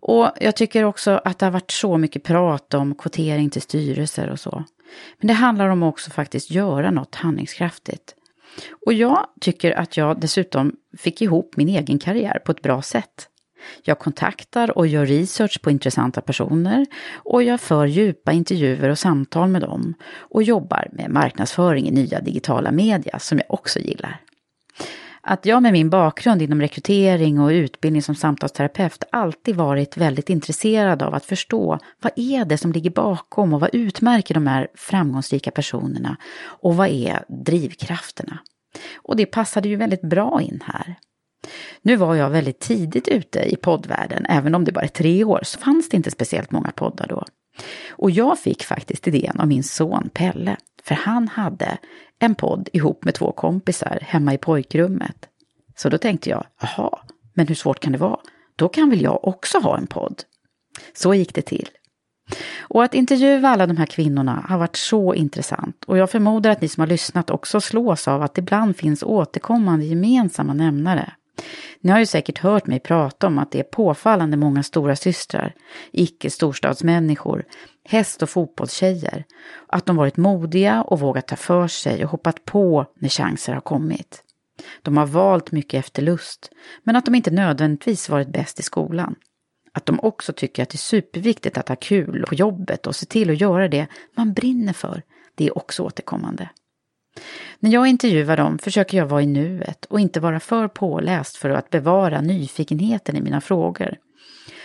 Och 0.00 0.30
jag 0.40 0.56
tycker 0.56 0.84
också 0.84 1.20
att 1.24 1.38
det 1.38 1.46
har 1.46 1.50
varit 1.50 1.70
så 1.70 1.98
mycket 1.98 2.22
prat 2.22 2.74
om 2.74 2.94
kvotering 2.94 3.50
till 3.50 3.62
styrelser 3.62 4.30
och 4.30 4.40
så. 4.40 4.64
Men 5.18 5.28
det 5.28 5.32
handlar 5.32 5.68
om 5.68 5.82
att 5.82 5.92
också 5.92 6.10
faktiskt 6.10 6.50
göra 6.50 6.90
något 6.90 7.14
handlingskraftigt. 7.14 8.14
Och 8.86 8.92
jag 8.92 9.26
tycker 9.40 9.72
att 9.72 9.96
jag 9.96 10.20
dessutom 10.20 10.76
fick 10.98 11.22
ihop 11.22 11.56
min 11.56 11.68
egen 11.68 11.98
karriär 11.98 12.38
på 12.44 12.52
ett 12.52 12.62
bra 12.62 12.82
sätt. 12.82 13.26
Jag 13.84 13.98
kontaktar 13.98 14.78
och 14.78 14.86
gör 14.86 15.06
research 15.06 15.62
på 15.62 15.70
intressanta 15.70 16.20
personer 16.20 16.86
och 17.14 17.42
jag 17.42 17.60
för 17.60 17.86
djupa 17.86 18.32
intervjuer 18.32 18.88
och 18.88 18.98
samtal 18.98 19.48
med 19.48 19.62
dem 19.62 19.94
och 20.16 20.42
jobbar 20.42 20.88
med 20.92 21.10
marknadsföring 21.10 21.88
i 21.88 21.90
nya 21.90 22.20
digitala 22.20 22.72
media 22.72 23.18
som 23.18 23.38
jag 23.38 23.54
också 23.54 23.78
gillar. 23.78 24.20
Att 25.22 25.46
jag 25.46 25.62
med 25.62 25.72
min 25.72 25.90
bakgrund 25.90 26.42
inom 26.42 26.60
rekrytering 26.60 27.40
och 27.40 27.48
utbildning 27.48 28.02
som 28.02 28.14
samtalsterapeut 28.14 29.04
alltid 29.12 29.56
varit 29.56 29.96
väldigt 29.96 30.30
intresserad 30.30 31.02
av 31.02 31.14
att 31.14 31.24
förstå 31.24 31.78
vad 32.02 32.12
är 32.16 32.44
det 32.44 32.58
som 32.58 32.72
ligger 32.72 32.90
bakom 32.90 33.54
och 33.54 33.60
vad 33.60 33.70
utmärker 33.74 34.34
de 34.34 34.46
här 34.46 34.68
framgångsrika 34.74 35.50
personerna 35.50 36.16
och 36.42 36.76
vad 36.76 36.88
är 36.88 37.24
drivkrafterna? 37.28 38.38
Och 38.96 39.16
det 39.16 39.26
passade 39.26 39.68
ju 39.68 39.76
väldigt 39.76 40.02
bra 40.02 40.42
in 40.42 40.62
här. 40.66 40.94
Nu 41.82 41.96
var 41.96 42.14
jag 42.14 42.30
väldigt 42.30 42.60
tidigt 42.60 43.08
ute 43.08 43.52
i 43.52 43.56
poddvärlden, 43.56 44.26
även 44.28 44.54
om 44.54 44.64
det 44.64 44.72
bara 44.72 44.84
är 44.84 44.88
tre 44.88 45.24
år 45.24 45.40
så 45.42 45.58
fanns 45.58 45.88
det 45.88 45.96
inte 45.96 46.10
speciellt 46.10 46.50
många 46.50 46.70
poddar 46.70 47.06
då. 47.06 47.24
Och 47.90 48.10
jag 48.10 48.38
fick 48.38 48.64
faktiskt 48.64 49.08
idén 49.08 49.40
av 49.40 49.48
min 49.48 49.62
son 49.62 50.10
Pelle, 50.14 50.56
för 50.82 50.94
han 50.94 51.28
hade 51.28 51.78
en 52.20 52.34
podd 52.34 52.68
ihop 52.72 53.04
med 53.04 53.14
två 53.14 53.32
kompisar 53.32 53.98
hemma 54.02 54.34
i 54.34 54.38
pojkrummet. 54.38 55.26
Så 55.76 55.88
då 55.88 55.98
tänkte 55.98 56.30
jag, 56.30 56.46
jaha, 56.60 56.98
men 57.34 57.46
hur 57.46 57.54
svårt 57.54 57.80
kan 57.80 57.92
det 57.92 57.98
vara? 57.98 58.20
Då 58.56 58.68
kan 58.68 58.90
väl 58.90 59.02
jag 59.02 59.28
också 59.28 59.58
ha 59.58 59.78
en 59.78 59.86
podd? 59.86 60.22
Så 60.94 61.14
gick 61.14 61.34
det 61.34 61.42
till. 61.42 61.68
Och 62.60 62.84
att 62.84 62.94
intervjua 62.94 63.48
alla 63.48 63.66
de 63.66 63.76
här 63.76 63.86
kvinnorna 63.86 64.44
har 64.48 64.58
varit 64.58 64.76
så 64.76 65.14
intressant 65.14 65.84
och 65.86 65.98
jag 65.98 66.10
förmodar 66.10 66.50
att 66.50 66.60
ni 66.60 66.68
som 66.68 66.80
har 66.80 66.86
lyssnat 66.86 67.30
också 67.30 67.60
slås 67.60 68.08
av 68.08 68.22
att 68.22 68.34
det 68.34 68.40
ibland 68.40 68.76
finns 68.76 69.02
återkommande 69.02 69.84
gemensamma 69.84 70.54
nämnare. 70.54 71.12
Ni 71.80 71.90
har 71.92 71.98
ju 71.98 72.06
säkert 72.06 72.38
hört 72.38 72.66
mig 72.66 72.80
prata 72.80 73.26
om 73.26 73.38
att 73.38 73.50
det 73.50 73.58
är 73.58 73.62
påfallande 73.62 74.36
många 74.36 74.62
stora 74.62 74.96
systrar, 74.96 75.54
icke 75.92 76.30
storstadsmänniskor, 76.30 77.44
häst 77.84 78.22
och 78.22 78.30
fotbollstjejer. 78.30 79.24
Att 79.68 79.86
de 79.86 79.96
varit 79.96 80.16
modiga 80.16 80.82
och 80.82 81.00
vågat 81.00 81.26
ta 81.26 81.36
för 81.36 81.68
sig 81.68 82.04
och 82.04 82.10
hoppat 82.10 82.44
på 82.44 82.86
när 82.94 83.08
chanser 83.08 83.52
har 83.54 83.60
kommit. 83.60 84.22
De 84.82 84.96
har 84.96 85.06
valt 85.06 85.52
mycket 85.52 85.78
efter 85.78 86.02
lust, 86.02 86.50
men 86.84 86.96
att 86.96 87.04
de 87.04 87.14
inte 87.14 87.30
nödvändigtvis 87.30 88.08
varit 88.08 88.28
bäst 88.28 88.60
i 88.60 88.62
skolan. 88.62 89.14
Att 89.72 89.86
de 89.86 90.00
också 90.00 90.32
tycker 90.32 90.62
att 90.62 90.68
det 90.68 90.76
är 90.76 90.78
superviktigt 90.78 91.58
att 91.58 91.68
ha 91.68 91.76
kul 91.76 92.24
på 92.28 92.34
jobbet 92.34 92.86
och 92.86 92.96
se 92.96 93.06
till 93.06 93.30
att 93.30 93.40
göra 93.40 93.68
det 93.68 93.86
man 94.16 94.32
brinner 94.32 94.72
för, 94.72 95.02
det 95.34 95.46
är 95.46 95.58
också 95.58 95.82
återkommande. 95.82 96.48
När 97.58 97.70
jag 97.70 97.86
intervjuar 97.86 98.36
dem 98.36 98.58
försöker 98.58 98.98
jag 98.98 99.06
vara 99.06 99.22
i 99.22 99.26
nuet 99.26 99.84
och 99.84 100.00
inte 100.00 100.20
vara 100.20 100.40
för 100.40 100.68
påläst 100.68 101.36
för 101.36 101.50
att 101.50 101.70
bevara 101.70 102.20
nyfikenheten 102.20 103.16
i 103.16 103.20
mina 103.20 103.40
frågor. 103.40 103.96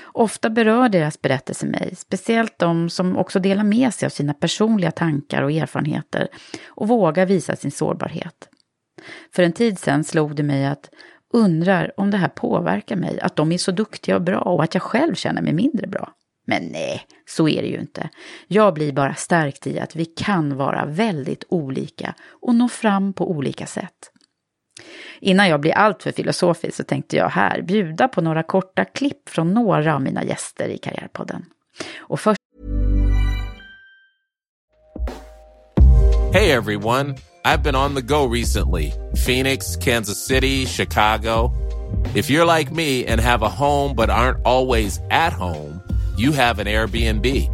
Ofta 0.03 0.49
berör 0.49 0.89
deras 0.89 1.21
berättelser 1.21 1.67
mig, 1.67 1.95
speciellt 1.95 2.59
de 2.59 2.89
som 2.89 3.17
också 3.17 3.39
delar 3.39 3.63
med 3.63 3.93
sig 3.93 4.05
av 4.05 4.09
sina 4.09 4.33
personliga 4.33 4.91
tankar 4.91 5.41
och 5.41 5.51
erfarenheter 5.51 6.27
och 6.67 6.87
vågar 6.87 7.25
visa 7.25 7.55
sin 7.55 7.71
sårbarhet. 7.71 8.49
För 9.35 9.43
en 9.43 9.53
tid 9.53 9.79
sedan 9.79 10.03
slog 10.03 10.35
det 10.35 10.43
mig 10.43 10.65
att 10.65 10.89
undrar 11.33 11.91
om 11.97 12.11
det 12.11 12.17
här 12.17 12.27
påverkar 12.27 12.95
mig, 12.95 13.19
att 13.19 13.35
de 13.35 13.51
är 13.51 13.57
så 13.57 13.71
duktiga 13.71 14.15
och 14.15 14.21
bra 14.21 14.39
och 14.39 14.63
att 14.63 14.73
jag 14.73 14.83
själv 14.83 15.15
känner 15.15 15.41
mig 15.41 15.53
mindre 15.53 15.87
bra. 15.87 16.13
Men 16.45 16.63
nej, 16.63 17.01
så 17.25 17.49
är 17.49 17.61
det 17.61 17.67
ju 17.67 17.79
inte. 17.79 18.09
Jag 18.47 18.73
blir 18.73 18.91
bara 18.91 19.15
stärkt 19.15 19.67
i 19.67 19.79
att 19.79 19.95
vi 19.95 20.05
kan 20.05 20.57
vara 20.57 20.85
väldigt 20.85 21.43
olika 21.49 22.15
och 22.41 22.55
nå 22.55 22.69
fram 22.69 23.13
på 23.13 23.31
olika 23.31 23.65
sätt. 23.65 24.11
Innan 25.19 25.47
jag 25.47 25.61
blir 25.61 25.71
alltför 25.71 26.11
filosofisk 26.11 26.77
så 26.77 26.83
tänkte 26.83 27.15
jag 27.15 27.29
här 27.29 27.61
bjuda 27.61 28.07
på 28.07 28.21
några 28.21 28.43
korta 28.43 28.85
klipp 28.85 29.29
från 29.29 29.53
några 29.53 29.95
av 29.95 30.01
mina 30.01 30.23
gäster 30.23 30.69
i 30.69 30.77
Karriärpodden. 30.77 31.45
Och 31.97 32.19
först... 32.19 32.39
Hej 36.33 36.51
everyone, 36.51 37.15
I've 37.45 37.63
been 37.63 37.75
on 37.75 37.95
the 37.95 38.01
go 38.01 38.27
recently. 38.33 38.91
Phoenix, 39.25 39.77
Kansas 39.77 40.27
City, 40.27 40.65
Chicago. 40.65 41.51
If 42.15 42.29
you're 42.29 42.57
like 42.57 42.71
me 42.71 43.05
and 43.05 43.21
have 43.21 43.45
a 43.45 43.49
home 43.49 43.95
but 43.95 44.09
aren't 44.09 44.45
always 44.45 44.99
at 45.09 45.33
home, 45.33 45.81
you 46.19 46.31
have 46.31 46.59
an 46.59 46.67
Airbnb. 46.67 47.51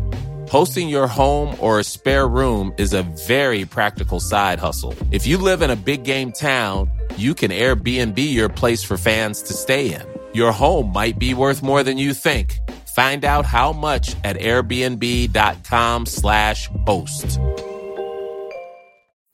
Hosting 0.50 0.90
your 0.90 1.08
home 1.08 1.56
or 1.60 1.80
a 1.80 1.84
spare 1.84 2.28
room 2.28 2.74
is 2.78 2.94
a 2.94 3.04
very 3.28 3.66
practical 3.66 4.20
side 4.20 4.60
hustle. 4.60 4.94
If 5.12 5.26
you 5.26 5.38
live 5.38 5.62
in 5.62 5.72
a 5.72 5.76
big 5.76 6.04
game 6.04 6.34
town, 6.34 6.90
you 7.18 7.34
can 7.34 7.52
Airbnb 7.52 8.18
your 8.18 8.50
place 8.50 8.84
for 8.84 8.98
fans 8.98 9.42
to 9.44 9.54
stay 9.54 9.94
in. 9.94 10.02
Your 10.34 10.52
home 10.52 10.92
might 10.92 11.18
be 11.18 11.34
worth 11.34 11.64
more 11.64 11.84
than 11.84 11.98
you 11.98 12.14
think. 12.14 12.60
Find 12.96 13.24
out 13.24 13.46
how 13.46 13.72
much 13.74 14.16
at 14.24 14.38
airbnb.com/slash 14.38 16.70
host. 16.86 17.40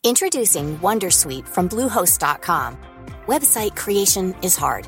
Introducing 0.04 0.78
Wondersuite 0.80 1.48
from 1.48 1.68
Bluehost.com. 1.68 2.78
Website 3.28 3.76
creation 3.76 4.36
is 4.42 4.56
hard. 4.56 4.88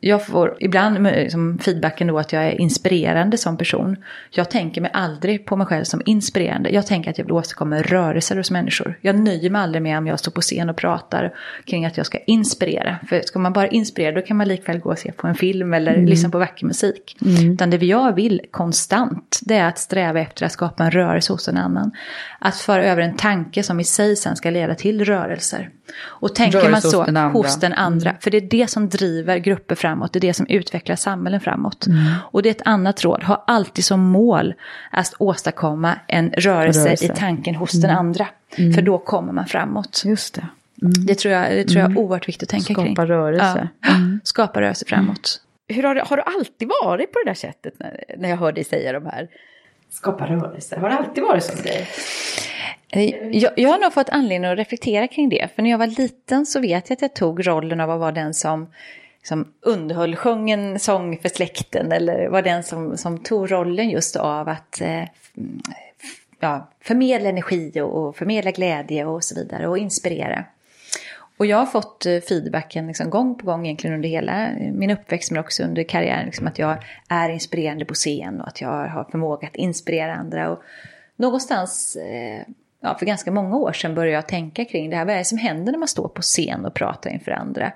Jag 0.00 0.26
får 0.26 0.56
ibland 0.60 1.02
liksom, 1.02 1.58
feedbacken 1.58 2.06
då 2.06 2.18
att 2.18 2.32
jag 2.32 2.44
är 2.44 2.60
inspirerande 2.60 3.38
som 3.38 3.56
person. 3.56 3.96
Jag 4.30 4.50
tänker 4.50 4.80
mig 4.80 4.90
aldrig 4.94 5.46
på 5.46 5.56
mig 5.56 5.66
själv 5.66 5.84
som 5.84 6.02
inspirerande. 6.04 6.70
Jag 6.70 6.86
tänker 6.86 7.10
att 7.10 7.18
jag 7.18 7.24
vill 7.24 7.32
åstadkomma 7.32 7.82
rörelser 7.82 8.36
hos 8.36 8.50
människor. 8.50 8.98
Jag 9.00 9.18
nöjer 9.18 9.50
mig 9.50 9.62
aldrig 9.62 9.82
med 9.82 9.98
om 9.98 10.06
jag 10.06 10.18
står 10.18 10.32
på 10.32 10.40
scen 10.40 10.70
och 10.70 10.76
pratar 10.76 11.34
kring 11.64 11.86
att 11.86 11.96
jag 11.96 12.06
ska 12.06 12.18
inspirera. 12.18 12.98
För 13.08 13.20
ska 13.20 13.38
man 13.38 13.52
bara 13.52 13.68
inspirera 13.68 14.12
då 14.12 14.22
kan 14.22 14.36
man 14.36 14.48
likväl 14.48 14.78
gå 14.78 14.90
och 14.90 14.98
se 14.98 15.12
på 15.12 15.26
en 15.26 15.34
film 15.34 15.74
eller 15.74 15.94
mm. 15.94 16.06
lyssna 16.06 16.30
på 16.30 16.38
vacker 16.38 16.66
musik. 16.66 17.16
Mm. 17.22 17.52
Utan 17.52 17.70
det 17.70 17.86
jag 17.86 18.14
vill 18.14 18.40
konstant 18.50 19.40
det 19.42 19.54
är 19.54 19.68
att 19.68 19.78
sträva 19.78 20.20
efter 20.20 20.46
att 20.46 20.52
skapa 20.52 20.84
en 20.84 20.90
rörelse 20.90 21.32
hos 21.32 21.48
en 21.48 21.56
annan. 21.56 21.92
Att 22.38 22.56
föra 22.56 22.84
över 22.84 23.02
en 23.02 23.16
tanke 23.16 23.62
som 23.62 23.80
i 23.80 23.84
sig 23.84 24.16
sen 24.16 24.36
ska 24.36 24.50
leda 24.50 24.74
till 24.74 25.04
rörelser. 25.04 25.70
Och 26.00 26.34
tänker 26.34 26.58
Rörelse 26.58 26.70
man 26.70 26.82
så 26.82 26.98
hos 26.98 27.06
den, 27.06 27.16
hos 27.16 27.60
den 27.60 27.72
andra, 27.72 28.10
mm. 28.10 28.20
för 28.20 28.30
det 28.30 28.36
är 28.36 28.48
det 28.50 28.70
som 28.70 28.88
driver 28.88 29.38
grupper 29.38 29.74
framåt, 29.88 30.12
det 30.12 30.18
är 30.18 30.20
det 30.20 30.34
som 30.34 30.46
utvecklar 30.46 30.96
samhällen 30.96 31.40
framåt. 31.40 31.86
Mm. 31.86 32.14
Och 32.30 32.42
det 32.42 32.48
är 32.48 32.50
ett 32.50 32.62
annat 32.64 33.04
råd, 33.04 33.22
ha 33.22 33.44
alltid 33.46 33.84
som 33.84 34.00
mål 34.00 34.54
att 34.90 35.14
åstadkomma 35.18 35.94
en 36.06 36.30
rörelse, 36.30 36.84
rörelse. 36.84 37.04
i 37.04 37.08
tanken 37.08 37.54
hos 37.54 37.74
mm. 37.74 37.88
den 37.88 37.98
andra. 37.98 38.26
Mm. 38.56 38.72
För 38.72 38.82
då 38.82 38.98
kommer 38.98 39.32
man 39.32 39.46
framåt. 39.46 40.02
Just 40.04 40.34
det. 40.34 40.48
Mm. 40.82 41.06
Det 41.06 41.14
tror 41.14 41.34
jag, 41.34 41.50
det 41.50 41.64
tror 41.64 41.80
jag 41.80 41.84
är 41.84 41.90
mm. 41.90 41.98
oerhört 41.98 42.28
viktigt 42.28 42.42
att 42.42 42.50
tänka 42.50 42.64
Skapa 42.64 42.82
kring. 42.82 42.94
Skapa 42.94 43.08
rörelse. 43.08 43.68
Ja. 43.80 43.88
Skapa 44.24 44.60
rörelse 44.60 44.84
framåt. 44.88 45.42
Hur 45.68 45.82
har, 45.82 45.94
har 45.94 46.16
du 46.16 46.22
alltid 46.22 46.68
varit 46.82 47.12
på 47.12 47.18
det 47.24 47.30
där 47.30 47.34
sättet 47.34 47.74
när, 47.78 48.04
när 48.18 48.28
jag 48.28 48.36
hör 48.36 48.52
dig 48.52 48.64
säga 48.64 48.92
de 48.92 49.06
här? 49.06 49.28
Skapa 49.90 50.26
rörelse, 50.26 50.78
har 50.80 50.88
det 50.88 50.96
alltid 50.96 51.24
varit 51.24 51.44
så 51.44 51.56
för 51.56 51.64
dig? 51.64 51.88
Jag, 53.32 53.52
jag 53.56 53.70
har 53.70 53.78
nog 53.78 53.92
fått 53.92 54.08
anledning 54.08 54.50
att 54.50 54.58
reflektera 54.58 55.08
kring 55.08 55.28
det. 55.28 55.48
För 55.54 55.62
när 55.62 55.70
jag 55.70 55.78
var 55.78 55.86
liten 55.86 56.46
så 56.46 56.60
vet 56.60 56.90
jag 56.90 56.96
att 56.96 57.02
jag 57.02 57.14
tog 57.14 57.46
rollen 57.46 57.80
av 57.80 57.90
att 57.90 58.00
vara 58.00 58.12
den 58.12 58.34
som 58.34 58.66
liksom 59.28 59.52
underhöll, 59.60 60.16
sjöng 60.16 60.50
en 60.50 60.78
sång 60.78 61.18
för 61.18 61.28
släkten 61.28 61.92
eller 61.92 62.28
var 62.28 62.42
den 62.42 62.62
som, 62.62 62.96
som 62.96 63.18
tog 63.18 63.52
rollen 63.52 63.90
just 63.90 64.16
av 64.16 64.48
att 64.48 64.80
eh, 64.80 64.88
mm, 65.36 65.60
ja, 66.40 66.68
förmedla 66.80 67.28
energi 67.28 67.80
och, 67.80 68.08
och, 68.08 68.16
förmedla 68.16 68.50
glädje 68.50 69.04
och 69.04 69.24
så 69.24 69.34
vidare 69.34 69.68
och 69.68 69.78
inspirera. 69.78 70.44
Och 71.36 71.46
jag 71.46 71.56
har 71.56 71.66
fått 71.66 72.06
eh, 72.06 72.20
feedbacken 72.20 72.86
liksom 72.86 73.10
gång 73.10 73.38
på 73.38 73.46
gång 73.46 73.66
egentligen 73.66 73.96
under 73.96 74.08
hela 74.08 74.46
eh, 74.46 74.72
min 74.72 74.90
uppväxt 74.90 75.30
men 75.30 75.40
också 75.40 75.62
under 75.62 75.82
karriären. 75.82 76.26
Liksom 76.26 76.46
att 76.46 76.58
jag 76.58 76.76
är 77.08 77.28
inspirerande 77.28 77.84
på 77.84 77.94
scen 77.94 78.40
och 78.40 78.48
att 78.48 78.60
jag 78.60 78.88
har 78.88 79.04
förmåga 79.10 79.48
att 79.48 79.56
inspirera 79.56 80.14
andra. 80.14 80.50
Och 80.50 80.62
någonstans 81.16 81.96
eh, 81.96 82.42
ja, 82.80 82.98
för 82.98 83.06
ganska 83.06 83.30
många 83.30 83.56
år 83.56 83.72
sedan 83.72 83.94
började 83.94 84.14
jag 84.14 84.28
tänka 84.28 84.64
kring 84.64 84.90
det 84.90 84.96
här. 84.96 85.04
Vad 85.04 85.14
är 85.14 85.18
det 85.18 85.24
som 85.24 85.38
händer 85.38 85.72
när 85.72 85.78
man 85.78 85.88
står 85.88 86.08
på 86.08 86.22
scen 86.22 86.64
och 86.64 86.74
pratar 86.74 87.10
inför 87.10 87.32
andra? 87.32 87.72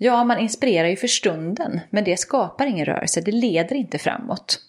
Ja, 0.00 0.24
man 0.24 0.38
inspirerar 0.38 0.88
ju 0.88 0.96
för 0.96 1.06
stunden, 1.06 1.80
men 1.90 2.04
det 2.04 2.16
skapar 2.16 2.66
ingen 2.66 2.86
rörelse, 2.86 3.20
det 3.20 3.32
leder 3.32 3.76
inte 3.76 3.98
framåt. 3.98 4.60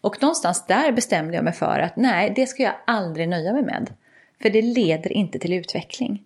Och 0.00 0.22
någonstans 0.22 0.66
där 0.66 0.92
bestämde 0.92 1.34
jag 1.34 1.44
mig 1.44 1.52
för 1.52 1.78
att 1.78 1.96
nej, 1.96 2.32
det 2.36 2.46
ska 2.46 2.62
jag 2.62 2.74
aldrig 2.84 3.28
nöja 3.28 3.52
mig 3.52 3.62
med. 3.62 3.90
För 4.42 4.50
det 4.50 4.62
leder 4.62 5.12
inte 5.12 5.38
till 5.38 5.52
utveckling. 5.52 6.22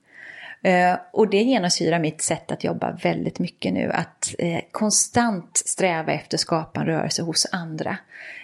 Eh, 0.63 0.95
och 1.13 1.29
det 1.29 1.43
genomsyrar 1.43 1.99
mitt 1.99 2.23
sätt 2.23 2.53
att 2.53 2.65
jobba 2.65 2.93
väldigt 3.03 3.39
mycket 3.39 3.73
nu. 3.73 3.93
Att 3.93 4.35
eh, 4.39 4.61
konstant 4.71 5.57
sträva 5.57 6.13
efter 6.13 6.37
att 6.37 6.41
skapa 6.41 6.81
en 6.81 6.87
rörelse 6.87 7.23
hos 7.23 7.47
andra. 7.53 7.97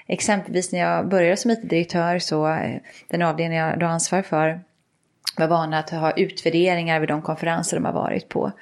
Exempelvis 0.07 0.73
när 0.73 0.81
jag 0.81 1.09
började 1.09 1.37
som 1.37 1.51
IT-direktör 1.51 2.19
så 2.19 2.49
eh, 2.49 2.77
den 3.09 3.23
avdelning 3.23 3.59
jag 3.59 3.79
då 3.79 3.87
ansvar 3.87 4.23
för 4.23 4.61
var 5.37 5.47
vana 5.47 5.79
att 5.79 5.91
ha 5.91 6.13
utvärderingar 6.13 7.01
vid 7.01 7.09
de 7.09 7.23
konferenser 7.23 7.77
de 7.77 7.85
har 7.85 7.93
varit 7.93 8.29
på. 8.29 8.53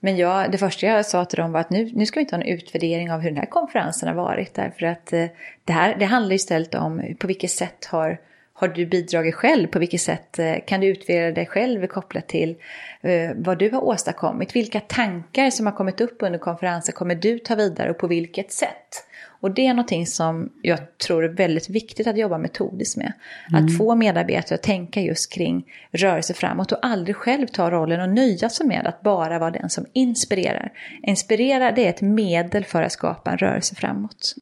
Men 0.00 0.16
jag, 0.16 0.52
det 0.52 0.58
första 0.58 0.86
jag 0.86 1.06
sa 1.06 1.24
till 1.24 1.38
dem 1.38 1.52
var 1.52 1.60
att 1.60 1.70
nu, 1.70 1.90
nu 1.94 2.06
ska 2.06 2.20
vi 2.20 2.22
inte 2.22 2.36
ha 2.36 2.42
en 2.42 2.48
utvärdering 2.48 3.12
av 3.12 3.20
hur 3.20 3.30
den 3.30 3.38
här 3.38 3.46
konferensen 3.46 4.08
har 4.08 4.14
varit. 4.14 4.54
Därför 4.54 4.86
att 4.86 5.12
eh, 5.12 5.26
det 5.64 5.72
här 5.72 5.96
det 5.98 6.04
handlar 6.04 6.34
istället 6.34 6.74
om 6.74 7.16
på 7.18 7.26
vilket 7.26 7.50
sätt 7.50 7.84
har 7.84 8.18
har 8.52 8.68
du 8.68 8.86
bidragit 8.86 9.34
själv? 9.34 9.66
På 9.66 9.78
vilket 9.78 10.00
sätt 10.00 10.38
eh, 10.38 10.54
kan 10.66 10.80
du 10.80 10.86
utvärdera 10.86 11.32
dig 11.32 11.46
själv 11.46 11.86
kopplat 11.86 12.28
till 12.28 12.56
eh, 13.00 13.30
vad 13.36 13.58
du 13.58 13.70
har 13.70 13.84
åstadkommit? 13.84 14.56
Vilka 14.56 14.80
tankar 14.80 15.50
som 15.50 15.66
har 15.66 15.72
kommit 15.72 16.00
upp 16.00 16.16
under 16.20 16.38
konferensen 16.38 16.94
kommer 16.94 17.14
du 17.14 17.38
ta 17.38 17.54
vidare 17.54 17.90
och 17.90 17.98
på 17.98 18.06
vilket 18.06 18.52
sätt? 18.52 19.07
Och 19.40 19.50
det 19.50 19.66
är 19.66 19.74
någonting 19.74 20.06
som 20.06 20.52
jag 20.62 20.98
tror 20.98 21.24
är 21.24 21.28
väldigt 21.28 21.70
viktigt 21.70 22.06
att 22.06 22.18
jobba 22.18 22.38
metodiskt 22.38 22.96
med. 22.96 23.12
Mm. 23.48 23.64
Att 23.64 23.76
få 23.76 23.94
medarbetare 23.94 24.54
att 24.54 24.62
tänka 24.62 25.00
just 25.00 25.32
kring 25.32 25.64
rörelse 25.92 26.34
framåt 26.34 26.72
och 26.72 26.78
aldrig 26.82 27.16
själv 27.16 27.46
ta 27.46 27.70
rollen 27.70 28.00
och 28.00 28.08
nöja 28.08 28.50
sig 28.50 28.66
med 28.66 28.86
att 28.86 29.02
bara 29.02 29.38
vara 29.38 29.50
den 29.50 29.70
som 29.70 29.86
inspirerar. 29.92 30.72
Inspirera 31.02 31.72
det 31.72 31.84
är 31.84 31.90
ett 31.90 32.00
medel 32.00 32.64
för 32.64 32.82
att 32.82 32.92
skapa 32.92 33.30
en 33.30 33.38
rörelse 33.38 33.74
framåt. 33.74 34.34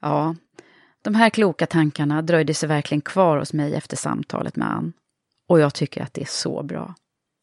Ja, 0.00 0.34
de 1.02 1.14
här 1.14 1.30
kloka 1.30 1.66
tankarna 1.66 2.22
dröjde 2.22 2.54
sig 2.54 2.68
verkligen 2.68 3.00
kvar 3.00 3.38
hos 3.38 3.52
mig 3.52 3.74
efter 3.74 3.96
samtalet 3.96 4.56
med 4.56 4.68
Ann. 4.68 4.92
Och 5.48 5.60
jag 5.60 5.74
tycker 5.74 6.02
att 6.02 6.14
det 6.14 6.22
är 6.22 6.26
så 6.26 6.62
bra. 6.62 6.94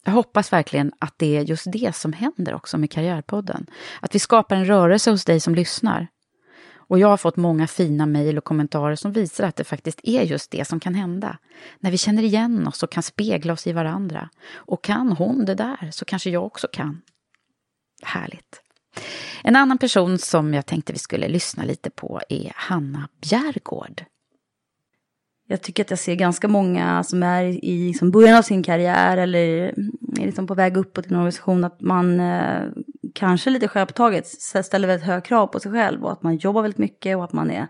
Jag 0.05 0.11
hoppas 0.11 0.53
verkligen 0.53 0.91
att 0.99 1.13
det 1.17 1.37
är 1.37 1.41
just 1.41 1.71
det 1.71 1.95
som 1.95 2.13
händer 2.13 2.53
också 2.53 2.77
med 2.77 2.91
Karriärpodden. 2.91 3.65
Att 4.01 4.15
vi 4.15 4.19
skapar 4.19 4.55
en 4.55 4.65
rörelse 4.65 5.11
hos 5.11 5.25
dig 5.25 5.39
som 5.39 5.55
lyssnar. 5.55 6.07
Och 6.89 6.99
jag 6.99 7.07
har 7.07 7.17
fått 7.17 7.37
många 7.37 7.67
fina 7.67 8.05
mejl 8.05 8.37
och 8.37 8.43
kommentarer 8.43 8.95
som 8.95 9.11
visar 9.11 9.43
att 9.43 9.55
det 9.55 9.63
faktiskt 9.63 9.99
är 10.03 10.23
just 10.23 10.51
det 10.51 10.67
som 10.67 10.79
kan 10.79 10.95
hända. 10.95 11.37
När 11.79 11.91
vi 11.91 11.97
känner 11.97 12.23
igen 12.23 12.67
oss 12.67 12.83
och 12.83 12.91
kan 12.91 13.03
spegla 13.03 13.53
oss 13.53 13.67
i 13.67 13.73
varandra. 13.73 14.29
Och 14.53 14.83
kan 14.83 15.11
hon 15.11 15.45
det 15.45 15.55
där 15.55 15.89
så 15.91 16.05
kanske 16.05 16.29
jag 16.29 16.45
också 16.45 16.67
kan. 16.71 17.01
Härligt. 18.01 18.61
En 19.43 19.55
annan 19.55 19.77
person 19.77 20.17
som 20.17 20.53
jag 20.53 20.65
tänkte 20.65 20.93
vi 20.93 20.99
skulle 20.99 21.27
lyssna 21.27 21.63
lite 21.63 21.89
på 21.89 22.21
är 22.29 22.51
Hanna 22.55 23.09
Bjärgård. 23.21 24.03
Jag 25.47 25.61
tycker 25.61 25.83
att 25.83 25.89
jag 25.89 25.99
ser 25.99 26.15
ganska 26.15 26.47
många 26.47 27.03
som 27.03 27.23
är 27.23 27.43
i 27.65 27.93
som 27.93 28.11
början 28.11 28.37
av 28.37 28.41
sin 28.41 28.63
karriär 28.63 29.17
eller 29.17 29.39
är 29.39 29.73
liksom 30.25 30.47
på 30.47 30.53
väg 30.53 30.77
uppåt 30.77 31.05
i 31.05 31.09
en 31.09 31.15
organisation 31.15 31.63
att 31.63 31.81
man 31.81 32.19
eh, 32.19 32.61
kanske 33.13 33.49
lite 33.49 33.67
självpåtaget 33.67 34.27
ställer 34.27 34.87
väldigt 34.87 35.07
höga 35.07 35.21
krav 35.21 35.47
på 35.47 35.59
sig 35.59 35.71
själv 35.71 36.05
och 36.05 36.11
att 36.11 36.23
man 36.23 36.37
jobbar 36.37 36.61
väldigt 36.61 36.77
mycket 36.77 37.17
och 37.17 37.23
att 37.23 37.33
man 37.33 37.51
är 37.51 37.67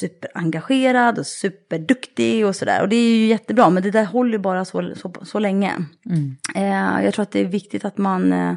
superengagerad 0.00 1.18
och 1.18 1.26
superduktig 1.26 2.46
och 2.46 2.56
sådär. 2.56 2.82
Och 2.82 2.88
det 2.88 2.96
är 2.96 3.16
ju 3.16 3.26
jättebra, 3.26 3.70
men 3.70 3.82
det 3.82 3.90
där 3.90 4.04
håller 4.04 4.38
bara 4.38 4.64
så, 4.64 4.94
så, 4.96 5.12
så 5.22 5.38
länge. 5.38 5.72
Mm. 6.06 6.36
Eh, 6.54 7.04
jag 7.04 7.14
tror 7.14 7.22
att 7.22 7.32
det 7.32 7.40
är 7.40 7.44
viktigt 7.44 7.84
att 7.84 7.98
man 7.98 8.32
eh, 8.32 8.54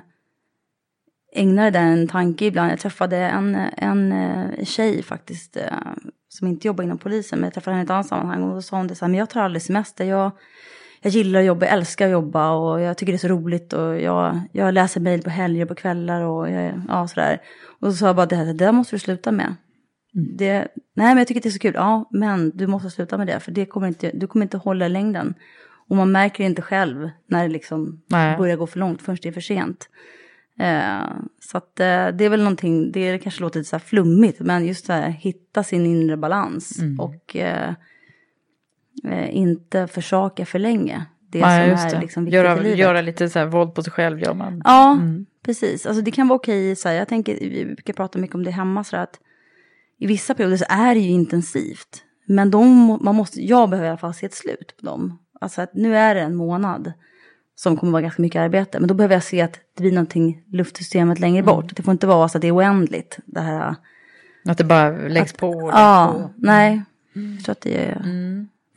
ägnar 1.33 1.71
det 1.71 1.79
en 1.79 2.07
tanke 2.07 2.45
ibland. 2.45 2.71
Jag 2.71 2.79
träffade 2.79 3.17
en, 3.17 3.55
en 3.77 4.11
eh, 4.11 4.65
tjej 4.65 5.03
faktiskt 5.03 5.57
eh, 5.57 5.63
som 6.29 6.47
inte 6.47 6.67
jobbar 6.67 6.83
inom 6.83 6.97
polisen, 6.97 7.39
men 7.39 7.47
jag 7.47 7.53
träffade 7.53 7.75
henne 7.75 7.83
i 7.83 7.85
ett 7.85 7.91
annat 7.91 8.07
sammanhang 8.07 8.43
och 8.43 8.55
då 8.55 8.61
sa 8.61 8.77
hon 8.77 8.87
det 8.87 8.95
så 8.95 9.05
här, 9.05 9.09
men 9.09 9.19
jag 9.19 9.29
tar 9.29 9.41
aldrig 9.41 9.61
semester. 9.61 10.05
Jag, 10.05 10.31
jag 11.01 11.11
gillar 11.11 11.39
att 11.39 11.45
jobba, 11.45 11.65
jag 11.65 11.73
älskar 11.73 12.05
att 12.05 12.11
jobba 12.11 12.51
och 12.51 12.81
jag 12.81 12.97
tycker 12.97 13.13
det 13.13 13.15
är 13.15 13.17
så 13.17 13.27
roligt 13.27 13.73
och 13.73 14.01
jag, 14.01 14.39
jag 14.51 14.73
läser 14.73 15.01
mejl 15.01 15.21
på 15.21 15.29
helger 15.29 15.61
och 15.63 15.69
på 15.69 15.75
kvällar 15.75 16.21
och 16.21 16.49
jag, 16.49 16.81
ja, 16.87 17.07
sådär. 17.07 17.41
Och 17.79 17.91
så 17.91 17.97
sa 17.97 18.05
jag 18.05 18.15
bara, 18.15 18.25
det, 18.25 18.35
här, 18.35 18.45
det 18.45 18.53
där 18.53 18.71
måste 18.71 18.95
du 18.95 18.99
sluta 18.99 19.31
med. 19.31 19.55
Mm. 20.15 20.37
Det, 20.37 20.67
nej 20.95 21.07
men 21.07 21.17
jag 21.17 21.27
tycker 21.27 21.41
det 21.41 21.49
är 21.49 21.51
så 21.51 21.59
kul, 21.59 21.73
ja 21.75 22.09
men 22.11 22.51
du 22.57 22.67
måste 22.67 22.89
sluta 22.89 23.17
med 23.17 23.27
det 23.27 23.39
för 23.39 23.51
det 23.51 23.65
kommer 23.65 23.87
inte, 23.87 24.11
du 24.13 24.27
kommer 24.27 24.45
inte 24.45 24.57
hålla 24.57 24.85
i 24.85 24.89
längden. 24.89 25.33
Och 25.89 25.95
man 25.95 26.11
märker 26.11 26.43
inte 26.43 26.61
själv 26.61 27.09
när 27.27 27.43
det 27.43 27.53
liksom 27.53 28.01
börjar 28.09 28.55
gå 28.55 28.67
för 28.67 28.79
långt 28.79 29.01
förrän 29.01 29.17
det 29.21 29.29
är 29.29 29.33
för 29.33 29.41
sent. 29.41 29.89
Eh, 30.59 31.07
så 31.39 31.57
att 31.57 31.79
eh, 31.79 32.07
det 32.07 32.25
är 32.25 32.29
väl 32.29 32.43
någonting, 32.43 32.91
det 32.91 33.19
kanske 33.19 33.41
låter 33.41 33.59
lite 33.59 33.69
så 33.69 33.75
här 33.75 33.81
flummigt, 33.81 34.39
men 34.39 34.65
just 34.65 34.87
det 34.87 34.93
här 34.93 35.09
hitta 35.09 35.63
sin 35.63 35.85
inre 35.85 36.17
balans 36.17 36.79
Mm. 36.79 36.99
och 36.99 37.35
eh, 37.35 37.73
eh, 39.03 39.35
inte 39.37 39.87
försaka 39.87 40.45
för 40.45 40.59
länge. 40.59 41.05
Det 41.31 41.39
Ja, 41.39 41.49
som 41.59 41.69
just 41.69 41.85
är 41.85 41.95
det. 41.95 42.01
liksom 42.01 42.25
viktigt 42.25 42.35
göra, 42.35 42.59
i 42.59 42.63
livet. 42.63 42.77
göra 42.79 43.01
lite 43.01 43.29
så 43.29 43.39
här 43.39 43.45
våld 43.45 43.73
på 43.75 43.83
sig 43.83 43.93
själv 43.93 44.19
gör 44.19 44.33
man. 44.33 44.61
Ja, 44.65 44.91
Mm. 44.93 45.25
precis. 45.45 45.85
Alltså 45.85 46.01
det 46.01 46.11
kan 46.11 46.27
vara 46.27 46.35
okej, 46.37 46.75
så 46.75 46.89
här, 46.89 46.95
jag 46.95 47.07
tänker, 47.07 47.33
vi 47.39 47.65
brukar 47.65 47.93
prata 47.93 48.19
mycket 48.19 48.35
om 48.35 48.43
det 48.43 48.51
hemma, 48.51 48.83
så 48.83 48.97
att 48.97 49.19
i 49.99 50.07
vissa 50.07 50.33
perioder 50.33 50.57
så 50.57 50.65
är 50.69 50.93
det 50.95 50.99
ju 51.01 51.09
intensivt. 51.09 52.03
Men 52.25 52.51
de, 52.51 52.85
man 53.01 53.15
måste, 53.15 53.41
jag 53.45 53.69
behöver 53.69 53.87
i 53.87 53.89
alla 53.89 53.97
fall 53.97 54.13
se 54.13 54.25
ett 54.25 54.33
slut 54.33 54.75
på 54.79 54.85
dem. 54.85 55.19
Alltså 55.41 55.61
att 55.61 55.73
nu 55.73 55.95
är 55.97 56.15
det 56.15 56.21
en 56.21 56.35
månad 56.35 56.93
som 57.55 57.77
kommer 57.77 57.91
vara 57.91 58.01
ganska 58.01 58.21
mycket 58.21 58.39
arbete. 58.39 58.79
Men 58.79 58.87
då 58.87 58.93
behöver 58.93 59.15
jag 59.15 59.23
se 59.23 59.41
att 59.41 59.53
det 59.75 59.81
blir 59.83 59.91
någonting 59.91 60.43
luftsystemet 60.51 61.19
längre 61.19 61.39
Mm. 61.43 61.45
bort. 61.55 61.75
Det 61.75 61.83
får 61.83 61.91
inte 61.91 62.07
vara 62.07 62.29
så 62.29 62.37
att 62.37 62.41
det 62.41 62.47
är 62.47 62.55
oändligt. 62.55 63.17
Det 63.25 63.41
här, 63.41 63.75
Att 64.45 64.57
det 64.57 64.63
bara 64.63 64.89
läggs 64.91 65.33
på 65.33 65.49
och 65.49 65.61
läggs 65.63 65.73
ja, 65.77 66.13
på. 66.13 66.29
nej. 66.37 66.81
Jag 67.13 67.43
tror 67.45 67.51
att 67.51 67.61
det 67.61 67.77
är... 67.85 68.01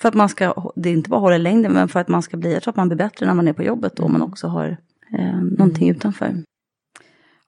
För 0.02 0.08
att 0.08 0.14
man 0.14 0.28
ska, 0.28 0.72
det 0.76 0.88
är 0.88 0.92
inte 0.92 1.10
bara 1.10 1.20
hålla 1.20 1.38
längden, 1.38 1.72
men 1.72 1.88
för 1.88 2.00
att 2.00 2.08
man 2.08 2.22
ska 2.22 2.36
bli, 2.36 2.52
jag 2.52 2.62
tror 2.62 2.72
att 2.72 2.76
man 2.76 2.88
blir 2.88 2.98
bättre 2.98 3.26
när 3.26 3.34
man 3.34 3.48
är 3.48 3.52
på 3.52 3.62
jobbet 3.62 3.98
och 3.98 4.10
man 4.10 4.22
också 4.22 4.46
har 4.46 4.76
eh, 5.18 5.42
någonting 5.42 5.90
utanför. 5.90 6.34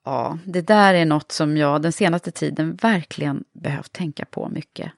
Ja, 0.05 0.37
det 0.45 0.61
där 0.61 0.93
är 0.93 1.05
något 1.05 1.31
som 1.31 1.57
jag 1.57 1.81
den 1.81 1.91
senaste 1.91 2.31
tiden 2.31 2.75
verkligen 2.81 3.43
behövt 3.53 3.93
tänka 3.93 4.25
på 4.25 4.49
mycket. 4.49 4.91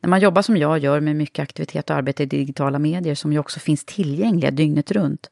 När 0.00 0.08
man 0.08 0.20
jobbar 0.20 0.42
som 0.42 0.56
jag 0.56 0.78
gör 0.78 1.00
med 1.00 1.16
mycket 1.16 1.42
aktivitet 1.42 1.90
och 1.90 1.96
arbete 1.96 2.22
i 2.22 2.26
digitala 2.26 2.78
medier 2.78 3.14
som 3.14 3.32
ju 3.32 3.38
också 3.38 3.60
finns 3.60 3.84
tillgängliga 3.84 4.50
dygnet 4.50 4.90
runt. 4.90 5.30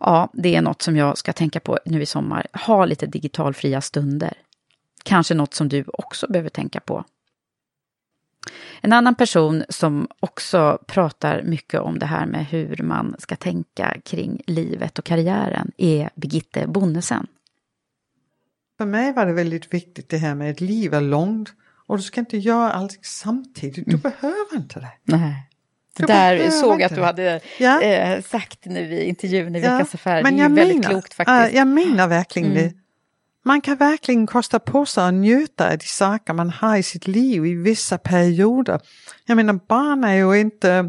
Ja, 0.00 0.28
det 0.32 0.56
är 0.56 0.62
något 0.62 0.82
som 0.82 0.96
jag 0.96 1.18
ska 1.18 1.32
tänka 1.32 1.60
på 1.60 1.78
nu 1.84 2.02
i 2.02 2.06
sommar. 2.06 2.46
Ha 2.66 2.84
lite 2.84 3.06
digitalfria 3.06 3.80
stunder. 3.80 4.32
Kanske 5.04 5.34
något 5.34 5.54
som 5.54 5.68
du 5.68 5.84
också 5.86 6.26
behöver 6.26 6.50
tänka 6.50 6.80
på. 6.80 7.04
En 8.80 8.92
annan 8.92 9.14
person 9.14 9.64
som 9.68 10.08
också 10.20 10.78
pratar 10.86 11.42
mycket 11.42 11.80
om 11.80 11.98
det 11.98 12.06
här 12.06 12.26
med 12.26 12.46
hur 12.46 12.76
man 12.82 13.16
ska 13.18 13.36
tänka 13.36 13.96
kring 14.04 14.42
livet 14.46 14.98
och 14.98 15.04
karriären 15.04 15.70
är 15.76 16.10
Birgitte 16.14 16.66
Bonnesen. 16.66 17.26
För 18.78 18.86
mig 18.86 19.12
var 19.12 19.26
det 19.26 19.32
väldigt 19.32 19.74
viktigt 19.74 20.08
det 20.08 20.16
här 20.18 20.34
med 20.34 20.50
att 20.50 20.60
liv 20.60 20.94
är 20.94 21.00
långt 21.00 21.48
och 21.86 21.96
du 21.96 22.02
ska 22.02 22.20
inte 22.20 22.38
göra 22.38 22.72
allting 22.72 23.00
samtidigt. 23.04 23.84
Du 23.90 23.96
behöver 23.96 24.56
inte 24.56 24.80
det. 24.80 24.90
Nej. 25.04 25.44
Du 25.96 26.06
Det 26.06 26.12
där 26.12 26.50
såg 26.50 26.80
jag 26.80 26.82
att 26.82 26.94
du 26.94 27.02
hade 27.02 27.40
Ja. 27.58 27.82
eh, 27.82 28.22
sagt 28.22 28.64
nu 28.64 28.80
i 28.80 29.04
intervjun 29.04 29.56
i 29.56 29.60
Ja, 29.60 29.70
Veckans 29.72 29.94
Affär. 29.94 30.22
men 30.22 30.36
det 30.36 30.40
är 30.40 30.42
jag 30.42 30.50
ju 30.50 30.54
väldigt 30.56 30.76
menar- 30.76 30.90
klokt 30.90 31.14
faktiskt. 31.14 31.52
äh, 31.52 31.56
jag 31.56 31.66
menar 31.66 32.08
verkligen 32.08 32.50
Mm. 32.50 32.62
det. 32.62 32.74
Man 33.48 33.60
kan 33.60 33.76
verkligen 33.76 34.26
kosta 34.26 34.58
på 34.58 34.86
sig 34.86 35.04
att 35.04 35.14
njuta 35.14 35.72
av 35.72 35.78
de 35.78 35.86
saker 35.86 36.32
man 36.32 36.50
har 36.50 36.76
i 36.76 36.82
sitt 36.82 37.06
liv 37.06 37.46
i 37.46 37.54
vissa 37.54 37.98
perioder. 37.98 38.80
Jag 39.26 39.36
menar 39.36 39.60
barn 39.68 40.04
är 40.04 40.14
ju 40.14 40.40
inte, 40.40 40.88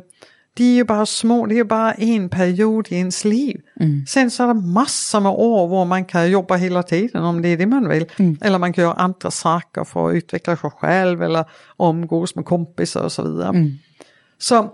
de 0.54 0.64
är 0.64 0.76
ju 0.76 0.84
bara 0.84 1.06
små, 1.06 1.46
det 1.46 1.54
är 1.54 1.58
ju 1.58 1.64
bara 1.64 1.94
en 1.94 2.30
period 2.30 2.88
i 2.90 2.96
ens 2.96 3.26
liv. 3.26 3.62
Mm. 3.80 4.06
Sen 4.06 4.32
så 4.32 4.44
är 4.44 4.48
det 4.48 4.54
massor 4.54 5.20
med 5.20 5.32
år 5.32 5.68
hvor 5.68 5.86
man 5.86 6.06
kan 6.06 6.32
jobba 6.32 6.56
hela 6.56 6.84
tiden 6.84 7.24
om 7.24 7.42
det 7.42 7.50
är 7.50 7.58
det 7.58 7.66
man 7.66 7.90
vill. 7.90 8.06
Mm. 8.18 8.38
Eller 8.42 8.60
man 8.60 8.74
kan 8.74 8.84
göra 8.84 8.94
andra 8.94 9.32
saker 9.32 9.84
för 9.84 10.10
att 10.10 10.16
utveckla 10.16 10.58
sig 10.58 10.70
själv 10.70 11.24
eller 11.24 11.46
umgås 11.80 12.36
med 12.36 12.46
kompisar 12.46 13.04
och 13.04 13.12
så 13.12 13.24
vidare. 13.24 13.50
Mm. 13.50 13.72
Så 14.38 14.72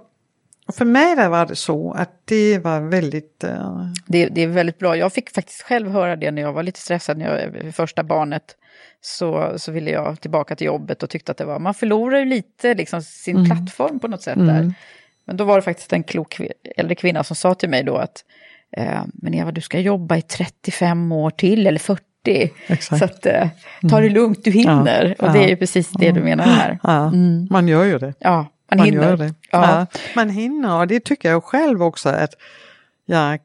för 0.73 0.86
mig 0.86 1.30
var 1.30 1.45
det 1.45 1.56
så 1.56 1.91
att 1.91 2.12
det 2.25 2.60
var 2.60 2.80
väldigt 2.82 3.43
eh, 3.43 3.88
Det, 4.08 4.25
det 4.28 4.41
är 4.41 4.47
väldigt 4.47 4.80
bra. 4.80 4.97
Jag 4.97 5.13
fick 5.13 5.30
faktiskt 5.30 5.62
själv 5.62 5.91
höra 5.91 6.15
det 6.15 6.32
när 6.32 6.41
jag 6.41 6.54
var 6.54 6.63
lite 6.63 6.80
stressad 6.80 7.17
när 7.17 7.51
jag 7.63 7.73
första 7.75 8.04
barnet. 8.04 8.43
Så, 9.01 9.54
så 9.58 9.71
ville 9.71 9.91
jag 9.91 10.21
tillbaka 10.21 10.56
till 10.56 10.67
jobbet 10.67 11.04
och 11.04 11.10
tyckte 11.10 11.32
att 11.32 11.38
det 11.38 11.45
var, 11.45 11.60
man 11.60 11.73
förlorar 11.73 12.19
ju 12.19 12.25
lite 12.25 12.73
liksom 12.73 13.01
sin 13.01 13.36
Mm. 13.38 13.49
plattform 13.49 13.99
på 13.99 14.08
något 14.08 14.21
sätt 14.21 14.36
Mm. 14.38 14.47
där. 14.47 14.73
Men 15.25 15.38
då 15.38 15.43
var 15.43 15.56
det 15.56 15.62
faktiskt 15.62 15.93
en 15.93 16.04
klok 16.04 16.41
äldre 16.78 16.95
kvinna 16.95 17.23
som 17.23 17.36
sa 17.36 17.56
till 17.56 17.69
mig 17.69 17.84
då 17.84 17.97
att 17.97 18.23
eh, 18.78 19.01
men 19.13 19.34
Eva 19.34 19.51
du 19.51 19.62
ska 19.62 19.80
jobba 19.80 20.17
i 20.17 20.21
35 20.21 21.12
år 21.12 21.30
till 21.30 21.67
eller 21.67 21.80
40. 21.80 22.01
Exakt. 22.67 22.99
Så 22.99 23.06
att, 23.06 23.25
eh, 23.25 23.47
ta 23.89 23.99
det 23.99 24.10
lugnt, 24.10 24.43
du 24.43 24.51
hinner. 24.51 25.15
Ja, 25.19 25.25
och 25.28 25.34
det 25.34 25.39
är 25.39 25.43
ja, 25.43 25.49
ju 25.49 25.56
precis 25.56 25.89
det 25.89 26.12
du 26.12 26.21
menar 26.21 26.43
här. 26.43 26.80
Ja, 26.84 27.12
man 27.49 27.67
gör 27.67 27.84
ju 27.84 27.97
det. 27.97 28.13
Ja, 28.19 28.45
man, 28.75 28.86
hinner. 28.86 29.04
Gör 29.10 29.17
det. 29.17 29.34
Ja. 29.51 29.80
Ja. 29.91 29.99
man 30.15 30.30
hinner 30.30 30.80
och 30.80 30.88
det 30.88 30.99
tycker 31.06 31.30
jag 31.30 31.43
själv 31.43 31.84
också 31.84 32.10
att 32.10 32.34
jag, 33.06 33.39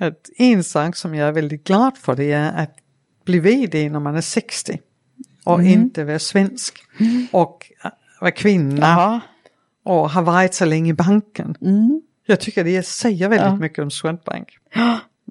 att 0.00 0.30
en 0.36 0.64
sak 0.64 0.96
som 0.96 1.14
jag 1.14 1.28
är 1.28 1.32
väldigt 1.32 1.64
glad 1.64 1.96
för 1.98 2.16
det 2.16 2.32
är 2.32 2.62
att 2.62 2.76
bli 3.24 3.38
vd 3.40 3.88
när 3.90 4.00
man 4.00 4.16
är 4.16 4.20
60 4.20 4.78
och 5.44 5.54
Mm. 5.60 5.66
inte 5.72 6.04
vara 6.04 6.18
svensk 6.18 6.78
och 7.32 7.72
eh, 7.84 7.90
vara 8.20 8.30
kvinna 8.30 9.20
och 9.84 10.10
ha 10.10 10.22
varit 10.22 10.54
så 10.54 10.64
länge 10.64 10.90
i 10.90 10.94
banken. 10.94 11.56
Jag 12.26 12.40
tycker 12.40 12.64
det 12.64 12.82
säger 12.86 13.28
väldigt 13.28 13.46
Ja. 13.46 13.56
mycket 13.56 13.78
om 13.78 13.90
Swedbank. 13.90 14.48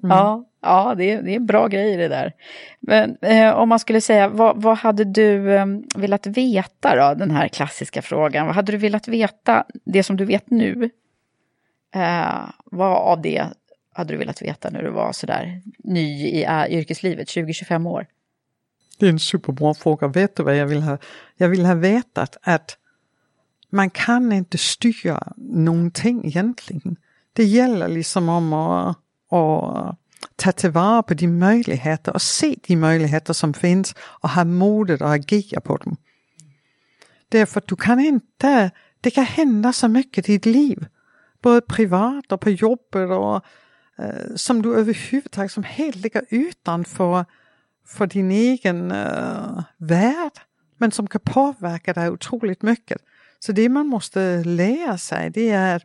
Ja, 0.02 0.44
ja 0.62 0.94
det, 0.94 1.10
är, 1.10 1.22
det 1.22 1.34
är 1.34 1.40
bra 1.40 1.68
grejer 1.68 1.98
det 1.98 2.08
där. 2.08 2.32
Men 2.80 3.16
eh, 3.22 3.52
om 3.52 3.68
man 3.68 3.78
skulle 3.78 4.00
säga, 4.00 4.28
vad, 4.28 4.62
vad 4.62 4.78
hade 4.78 5.04
du 5.04 5.54
eh, 5.54 5.66
velat 5.96 6.26
veta 6.26 6.96
då, 6.96 7.14
den 7.18 7.30
här 7.30 7.48
klassiska 7.48 8.02
frågan? 8.02 8.46
Vad 8.46 8.54
hade 8.54 8.72
du 8.72 8.78
velat 8.78 9.08
veta, 9.08 9.64
det 9.84 10.02
som 10.02 10.16
du 10.16 10.24
vet 10.24 10.50
nu? 10.50 10.90
Eh, 11.94 12.38
vad 12.64 12.96
av 12.96 13.22
det 13.22 13.46
hade 13.92 14.14
du 14.14 14.16
velat 14.16 14.42
veta 14.42 14.70
när 14.70 14.82
du 14.82 14.90
var 14.90 15.12
sådär 15.12 15.62
ny 15.78 16.26
i 16.26 16.44
äh, 16.44 16.64
yrkeslivet, 16.70 17.28
20-25 17.28 17.88
år? 17.88 18.06
Det 18.98 19.06
är 19.06 19.10
en 19.10 19.18
superbra 19.18 19.74
fråga. 19.74 20.08
Vet 20.08 20.36
du 20.36 20.42
vad 20.42 20.56
jag 20.56 20.66
vill 20.66 20.82
ha? 20.82 20.98
Jag 21.36 21.48
vill 21.48 21.66
ha 21.66 21.74
vetat 21.74 22.36
att 22.42 22.76
man 23.70 23.90
kan 23.90 24.32
inte 24.32 24.58
styra 24.58 25.32
någonting 25.36 26.26
egentligen. 26.26 26.96
Det 27.32 27.44
gäller 27.44 27.88
liksom 27.88 28.28
om 28.28 28.52
att, 28.52 28.98
att 29.30 29.96
ta 30.36 30.52
tillvara 30.52 31.02
på 31.02 31.14
de 31.14 31.26
möjligheter 31.26 32.12
och 32.12 32.22
se 32.22 32.56
de 32.66 32.76
möjligheter 32.76 33.32
som 33.32 33.54
finns 33.54 33.94
och 33.98 34.30
ha 34.30 34.44
modet 34.44 35.02
att 35.02 35.10
agera 35.10 35.60
på 35.60 35.76
dem. 35.76 35.96
Därför 37.28 37.60
att 37.60 37.68
du 37.68 37.76
kan 37.76 38.00
inte, 38.00 38.70
det 39.00 39.10
kan 39.10 39.24
hända 39.24 39.72
så 39.72 39.88
mycket 39.88 40.28
i 40.28 40.32
ditt 40.32 40.46
liv. 40.46 40.86
Både 41.42 41.60
privat 41.60 42.32
och 42.32 42.40
på 42.40 42.50
jobbet 42.50 43.10
och 43.10 43.44
øh, 43.98 44.08
eh, 44.08 44.36
som 44.36 44.62
du 44.62 44.74
överhuvudtaget 44.74 45.50
som 45.50 45.64
helt 45.64 45.96
ligger 45.96 46.20
utanför 46.30 47.24
för 47.86 48.06
din 48.06 48.30
egen 48.30 48.92
øh, 48.92 49.56
uh, 49.56 49.62
värld. 49.78 50.40
Men 50.78 50.90
som 50.90 51.06
kan 51.06 51.20
påverka 51.20 51.92
dig 51.92 52.10
otroligt 52.10 52.62
mycket. 52.62 52.98
Så 53.40 53.52
det 53.52 53.70
man 53.70 53.86
måste 53.86 54.42
lära 54.42 54.98
sig 54.98 55.30
det 55.34 55.50
är 55.50 55.74
att 55.76 55.82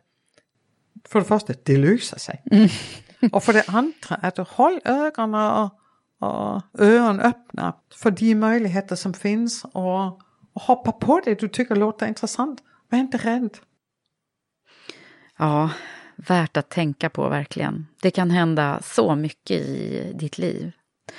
för 1.08 1.18
det 1.18 1.24
första, 1.24 1.52
det 1.66 1.76
löser 1.76 2.18
sig. 2.18 2.42
Mm 2.52 2.68
och 3.32 3.44
för 3.44 3.52
det 3.52 3.64
andra 3.68 4.14
att 4.22 4.38
håll 4.38 4.80
ögonen 4.84 5.52
och, 5.52 5.70
och 6.28 6.62
öron 6.78 7.20
öppna 7.20 7.72
för 7.94 8.10
de 8.10 8.34
möjligheter 8.34 8.96
som 8.96 9.14
finns 9.14 9.64
och, 9.64 10.06
och 10.52 10.62
hoppa 10.62 10.92
på 10.92 11.20
det 11.24 11.40
du 11.40 11.48
tycker 11.48 11.76
låter 11.76 12.06
intressant. 12.06 12.60
Var 12.88 12.98
inte 12.98 13.18
rädd. 13.18 13.58
Ja, 15.38 15.70
värt 16.16 16.56
att 16.56 16.68
tänka 16.68 17.10
på 17.10 17.28
verkligen. 17.28 17.86
Det 18.02 18.10
kan 18.10 18.30
hända 18.30 18.80
så 18.82 19.14
mycket 19.14 19.60
i 19.60 20.12
ditt 20.14 20.38
liv. 20.38 20.72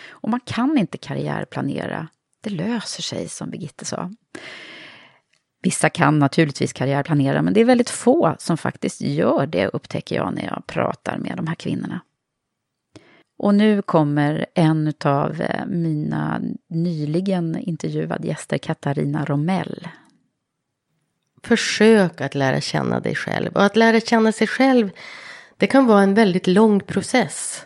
Och 0.10 0.30
man 0.30 0.39
kan 0.39 0.78
inte 0.78 0.98
karriärplanera. 0.98 2.08
Det 2.41 2.50
löser 2.50 3.04
sig, 3.04 3.30
som 3.30 3.50
Birgitte 3.50 3.86
sa. 3.86 4.12
Vissa 5.62 5.89
kan 5.89 6.20
naturligtvis 6.20 6.74
karriärplanera, 6.74 7.41
men 7.41 7.54
det 7.54 7.62
är 7.62 7.65
väldigt 7.65 7.89
få 7.89 8.36
som 8.39 8.58
faktiskt 8.58 9.02
gör 9.02 9.46
det, 9.46 9.67
upptäcker 9.67 10.15
jag 10.15 10.34
när 10.34 10.46
jag 10.46 10.63
pratar 10.67 11.17
med 11.17 11.34
de 11.38 11.48
här 11.48 11.56
kvinnorna. 11.56 12.02
Och 13.39 13.56
nu 13.56 13.82
kommer 13.82 14.46
en 14.54 14.93
av 15.06 15.41
eh, 15.41 15.65
mina 15.65 16.41
nyligen 16.67 17.58
intervjuade 17.58 18.28
gäster, 18.28 18.58
Katarina 18.58 19.26
Romell. 19.26 19.88
Försök 21.43 22.22
att 22.22 22.36
lära 22.36 22.62
känna 22.62 23.00
dig 23.00 23.15
själv. 23.15 23.56
Och 23.56 23.63
att 23.63 23.76
lära 23.76 24.00
känna 24.00 24.32
sig 24.32 24.48
själv, 24.48 24.89
det 25.58 25.67
kan 25.67 25.86
vara 25.86 26.02
en 26.02 26.13
väldigt 26.13 26.48
lång 26.48 26.80
process. 26.80 27.65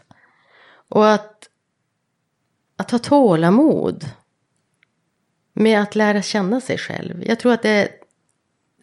Och 0.89 1.10
att, 1.10 1.49
att 2.77 2.91
ha 2.91 2.99
tålamod 2.99 4.06
med 5.53 5.81
att 5.81 5.95
lära 5.95 6.21
känna 6.21 6.61
sig 6.61 6.77
själv. 6.77 7.23
Jag 7.27 7.39
tror 7.39 7.53
att 7.53 7.61
det 7.61 7.89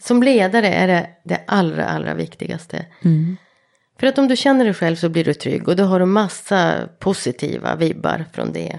som 0.01 0.23
ledare 0.23 0.69
är 0.69 0.87
det 0.87 1.11
det 1.25 1.41
allra, 1.47 1.87
allra 1.87 2.15
viktigaste. 2.15 2.87
Mm. 3.05 3.37
För 4.01 4.07
att 4.07 4.19
om 4.19 4.29
du 4.29 4.37
känner 4.37 4.65
dig 4.65 4.75
själv 4.75 4.97
så 4.97 5.09
blir 5.09 5.25
du 5.25 5.35
trygg 5.35 5.69
och 5.69 5.77
då 5.77 5.85
har 5.85 6.01
du 6.01 6.07
massa 6.07 6.89
positiva 6.99 7.77
vibbar 7.77 8.25
från 8.33 8.53
det. 8.53 8.79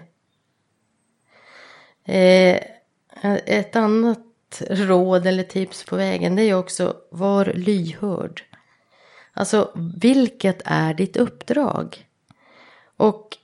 Eh, 2.06 2.60
ett 3.45 3.75
annat 3.75 4.62
råd 4.69 5.25
eller 5.25 5.43
tips 5.43 5.84
på 5.84 5.95
vägen 5.95 6.36
det 6.36 6.43
är 6.43 6.54
också 6.54 6.95
var 7.12 7.45
lyhörd. 7.45 8.43
Alltså 9.34 9.71
vilket 10.02 10.62
är 10.65 10.93
ditt 10.93 11.17
uppdrag? 11.17 12.06
Och 12.97 13.38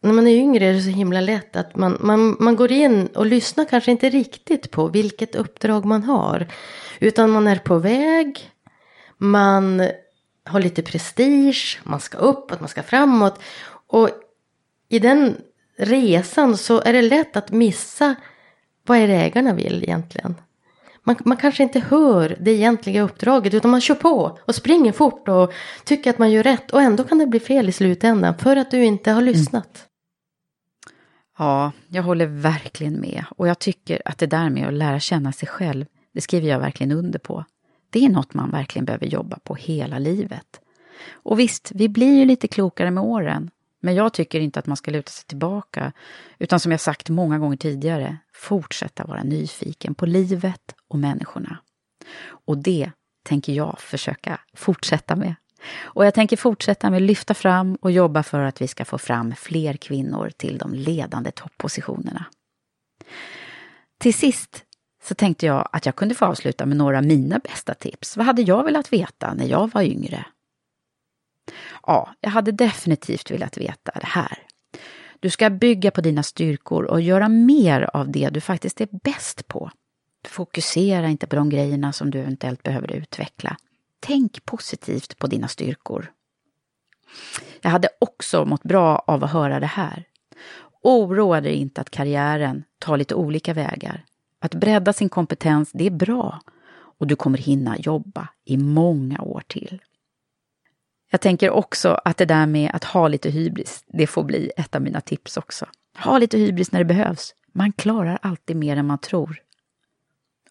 när 0.00 0.12
man 0.12 0.26
är 0.26 0.36
yngre 0.36 0.66
är 0.66 0.72
det 0.72 0.82
så 0.82 0.90
himla 0.90 1.20
lätt 1.20 1.56
att 1.56 1.76
man, 1.76 1.98
man, 2.00 2.36
man 2.40 2.56
går 2.56 2.72
in 2.72 3.06
och 3.06 3.26
lyssnar 3.26 3.64
kanske 3.64 3.90
inte 3.90 4.10
riktigt 4.10 4.70
på 4.70 4.88
vilket 4.88 5.34
uppdrag 5.34 5.84
man 5.84 6.02
har. 6.02 6.46
Utan 7.00 7.30
man 7.30 7.46
är 7.46 7.56
på 7.56 7.78
väg, 7.78 8.50
man 9.18 9.88
har 10.44 10.60
lite 10.60 10.82
prestige, 10.82 11.80
man 11.84 12.00
ska 12.00 12.18
uppåt, 12.18 12.60
man 12.60 12.68
ska 12.68 12.82
framåt. 12.82 13.40
Och 13.86 14.10
i 14.88 14.98
den 14.98 15.36
resan 15.76 16.56
så 16.56 16.80
är 16.80 16.92
det 16.92 17.02
lätt 17.02 17.36
att 17.36 17.50
missa 17.50 18.14
vad 18.86 18.98
är 18.98 19.08
det 19.08 19.14
ägarna 19.14 19.54
vill 19.54 19.82
egentligen. 19.82 20.34
Man, 21.02 21.16
man 21.24 21.36
kanske 21.36 21.62
inte 21.62 21.80
hör 21.80 22.36
det 22.40 22.50
egentliga 22.50 23.02
uppdraget 23.02 23.54
utan 23.54 23.70
man 23.70 23.80
kör 23.80 23.94
på 23.94 24.38
och 24.44 24.54
springer 24.54 24.92
fort 24.92 25.28
och 25.28 25.52
tycker 25.84 26.10
att 26.10 26.18
man 26.18 26.30
gör 26.30 26.42
rätt 26.42 26.70
och 26.70 26.82
ändå 26.82 27.04
kan 27.04 27.18
det 27.18 27.26
bli 27.26 27.40
fel 27.40 27.68
i 27.68 27.72
slutändan 27.72 28.38
för 28.38 28.56
att 28.56 28.70
du 28.70 28.84
inte 28.84 29.10
har 29.10 29.22
lyssnat. 29.22 29.87
Ja, 31.38 31.72
jag 31.88 32.02
håller 32.02 32.26
verkligen 32.26 33.00
med. 33.00 33.24
Och 33.30 33.48
jag 33.48 33.58
tycker 33.58 34.02
att 34.04 34.18
det 34.18 34.26
där 34.26 34.50
med 34.50 34.68
att 34.68 34.74
lära 34.74 35.00
känna 35.00 35.32
sig 35.32 35.48
själv, 35.48 35.86
det 36.12 36.20
skriver 36.20 36.48
jag 36.48 36.60
verkligen 36.60 36.92
under 36.92 37.18
på. 37.18 37.44
Det 37.90 38.04
är 38.04 38.08
något 38.08 38.34
man 38.34 38.50
verkligen 38.50 38.84
behöver 38.84 39.06
jobba 39.06 39.38
på 39.38 39.54
hela 39.54 39.98
livet. 39.98 40.60
Och 41.12 41.38
visst, 41.38 41.72
vi 41.74 41.88
blir 41.88 42.18
ju 42.18 42.24
lite 42.24 42.48
klokare 42.48 42.90
med 42.90 43.04
åren. 43.04 43.50
Men 43.80 43.94
jag 43.94 44.12
tycker 44.12 44.40
inte 44.40 44.58
att 44.58 44.66
man 44.66 44.76
ska 44.76 44.90
luta 44.90 45.10
sig 45.10 45.26
tillbaka, 45.26 45.92
utan 46.38 46.60
som 46.60 46.72
jag 46.72 46.80
sagt 46.80 47.08
många 47.08 47.38
gånger 47.38 47.56
tidigare, 47.56 48.18
fortsätta 48.32 49.04
vara 49.04 49.22
nyfiken 49.22 49.94
på 49.94 50.06
livet 50.06 50.74
och 50.88 50.98
människorna. 50.98 51.58
Och 52.28 52.58
det 52.58 52.90
tänker 53.22 53.52
jag 53.52 53.80
försöka 53.80 54.40
fortsätta 54.54 55.16
med. 55.16 55.34
Och 55.80 56.06
jag 56.06 56.14
tänker 56.14 56.36
fortsätta 56.36 56.90
med 56.90 56.96
att 56.96 57.02
lyfta 57.02 57.34
fram 57.34 57.74
och 57.74 57.90
jobba 57.90 58.22
för 58.22 58.40
att 58.40 58.62
vi 58.62 58.68
ska 58.68 58.84
få 58.84 58.98
fram 58.98 59.34
fler 59.34 59.74
kvinnor 59.74 60.30
till 60.36 60.58
de 60.58 60.74
ledande 60.74 61.30
toppositionerna. 61.30 62.24
Till 63.98 64.14
sist 64.14 64.64
så 65.02 65.14
tänkte 65.14 65.46
jag 65.46 65.68
att 65.72 65.86
jag 65.86 65.96
kunde 65.96 66.14
få 66.14 66.24
avsluta 66.24 66.66
med 66.66 66.76
några 66.76 66.98
av 66.98 67.04
mina 67.04 67.38
bästa 67.38 67.74
tips. 67.74 68.16
Vad 68.16 68.26
hade 68.26 68.42
jag 68.42 68.64
velat 68.64 68.92
veta 68.92 69.34
när 69.34 69.46
jag 69.46 69.70
var 69.74 69.82
yngre? 69.82 70.24
Ja, 71.86 72.14
jag 72.20 72.30
hade 72.30 72.52
definitivt 72.52 73.30
velat 73.30 73.58
veta 73.58 73.92
det 73.94 74.06
här. 74.06 74.38
Du 75.20 75.30
ska 75.30 75.50
bygga 75.50 75.90
på 75.90 76.00
dina 76.00 76.22
styrkor 76.22 76.84
och 76.84 77.00
göra 77.00 77.28
mer 77.28 77.90
av 77.92 78.10
det 78.10 78.28
du 78.28 78.40
faktiskt 78.40 78.80
är 78.80 78.88
bäst 79.02 79.48
på. 79.48 79.70
Fokusera 80.28 81.08
inte 81.08 81.26
på 81.26 81.36
de 81.36 81.50
grejerna 81.50 81.92
som 81.92 82.10
du 82.10 82.18
eventuellt 82.18 82.62
behöver 82.62 82.92
utveckla. 82.92 83.56
Tänk 84.00 84.44
positivt 84.44 85.18
på 85.18 85.26
dina 85.26 85.48
styrkor. 85.48 86.12
Jag 87.60 87.70
hade 87.70 87.88
också 87.98 88.44
mått 88.44 88.62
bra 88.62 89.04
av 89.06 89.24
att 89.24 89.32
höra 89.32 89.60
det 89.60 89.66
här. 89.66 90.04
Oroa 90.82 91.40
dig 91.40 91.54
inte 91.54 91.80
att 91.80 91.90
karriären 91.90 92.64
tar 92.78 92.96
lite 92.96 93.14
olika 93.14 93.54
vägar. 93.54 94.04
Att 94.40 94.54
bredda 94.54 94.92
sin 94.92 95.08
kompetens, 95.08 95.70
det 95.72 95.86
är 95.86 95.90
bra 95.90 96.40
och 96.98 97.06
du 97.06 97.16
kommer 97.16 97.38
hinna 97.38 97.78
jobba 97.78 98.28
i 98.44 98.56
många 98.56 99.20
år 99.20 99.42
till. 99.46 99.82
Jag 101.10 101.20
tänker 101.20 101.50
också 101.50 102.00
att 102.04 102.16
det 102.16 102.24
där 102.24 102.46
med 102.46 102.70
att 102.74 102.84
ha 102.84 103.08
lite 103.08 103.30
hybris, 103.30 103.84
det 103.86 104.06
får 104.06 104.24
bli 104.24 104.50
ett 104.56 104.74
av 104.74 104.82
mina 104.82 105.00
tips 105.00 105.36
också. 105.36 105.66
Ha 105.98 106.18
lite 106.18 106.38
hybris 106.38 106.72
när 106.72 106.78
det 106.78 106.84
behövs. 106.84 107.34
Man 107.52 107.72
klarar 107.72 108.18
alltid 108.22 108.56
mer 108.56 108.76
än 108.76 108.86
man 108.86 108.98
tror. 108.98 109.42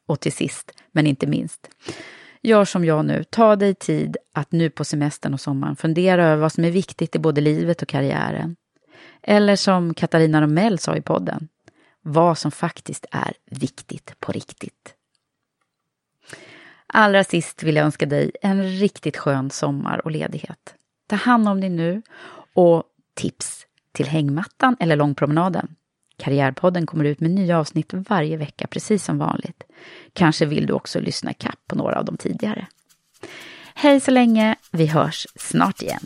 Och 0.06 0.20
till 0.20 0.32
sist, 0.32 0.72
men 0.92 1.08
inte 1.08 1.28
minst, 1.28 1.70
gör 2.48 2.66
som 2.66 2.86
jag 2.86 3.06
nu. 3.06 3.24
Ta 3.24 3.56
dig 3.56 3.76
tid 3.76 4.18
att 4.34 4.52
nu 4.52 4.70
på 4.70 4.86
semestern 4.86 5.34
och 5.34 5.42
sommaren 5.42 5.76
fundera 5.76 6.26
över 6.26 6.42
vad 6.42 6.52
som 6.52 6.66
är 6.66 6.72
viktigt 6.72 7.16
i 7.16 7.20
både 7.20 7.42
livet 7.42 7.82
och 7.82 7.88
karriären. 7.88 8.56
Eller 9.22 9.56
som 9.56 9.94
Katarina 9.94 10.42
Romell 10.42 10.80
sa 10.80 10.96
i 10.96 11.02
podden, 11.02 11.48
vad 12.02 12.38
som 12.38 12.52
faktiskt 12.52 13.06
är 13.12 13.34
viktigt 13.46 14.20
på 14.20 14.32
riktigt. 14.32 14.94
Allra 16.88 17.24
sist 17.24 17.64
vill 17.64 17.76
jag 17.76 17.86
önska 17.86 18.06
dig 18.06 18.32
en 18.42 18.64
riktigt 18.64 19.18
skön 19.18 19.50
sommar 19.50 20.02
och 20.06 20.12
ledighet. 20.12 20.76
Ta 21.08 21.16
hand 21.16 21.50
om 21.50 21.62
dig 21.62 21.70
nu 21.70 22.02
och 22.54 22.84
tips 23.14 23.66
till 23.92 24.08
hängmattan 24.08 24.78
eller 24.80 24.96
långpromenaden. 24.96 25.76
Karriärpodden 26.18 26.86
kommer 26.86 27.06
ut 27.06 27.20
med 27.20 27.32
nya 27.32 27.60
avsnitt 27.60 27.94
varje 27.94 28.38
vecka, 28.38 28.68
precis 28.68 29.04
som 29.04 29.18
vanligt. 29.18 29.64
Kanske 30.14 30.46
vill 30.46 30.66
du 30.66 30.74
också 30.74 31.00
lyssna 31.00 31.34
kapp 31.34 31.60
på 31.68 31.76
några 31.76 32.00
av 32.00 32.06
de 32.06 32.18
tidigare. 32.18 32.68
Hej 33.76 34.00
så 34.00 34.12
länge, 34.12 34.56
vi 34.72 34.86
hörs 34.86 35.28
snart 35.36 35.82
igen. 35.82 36.06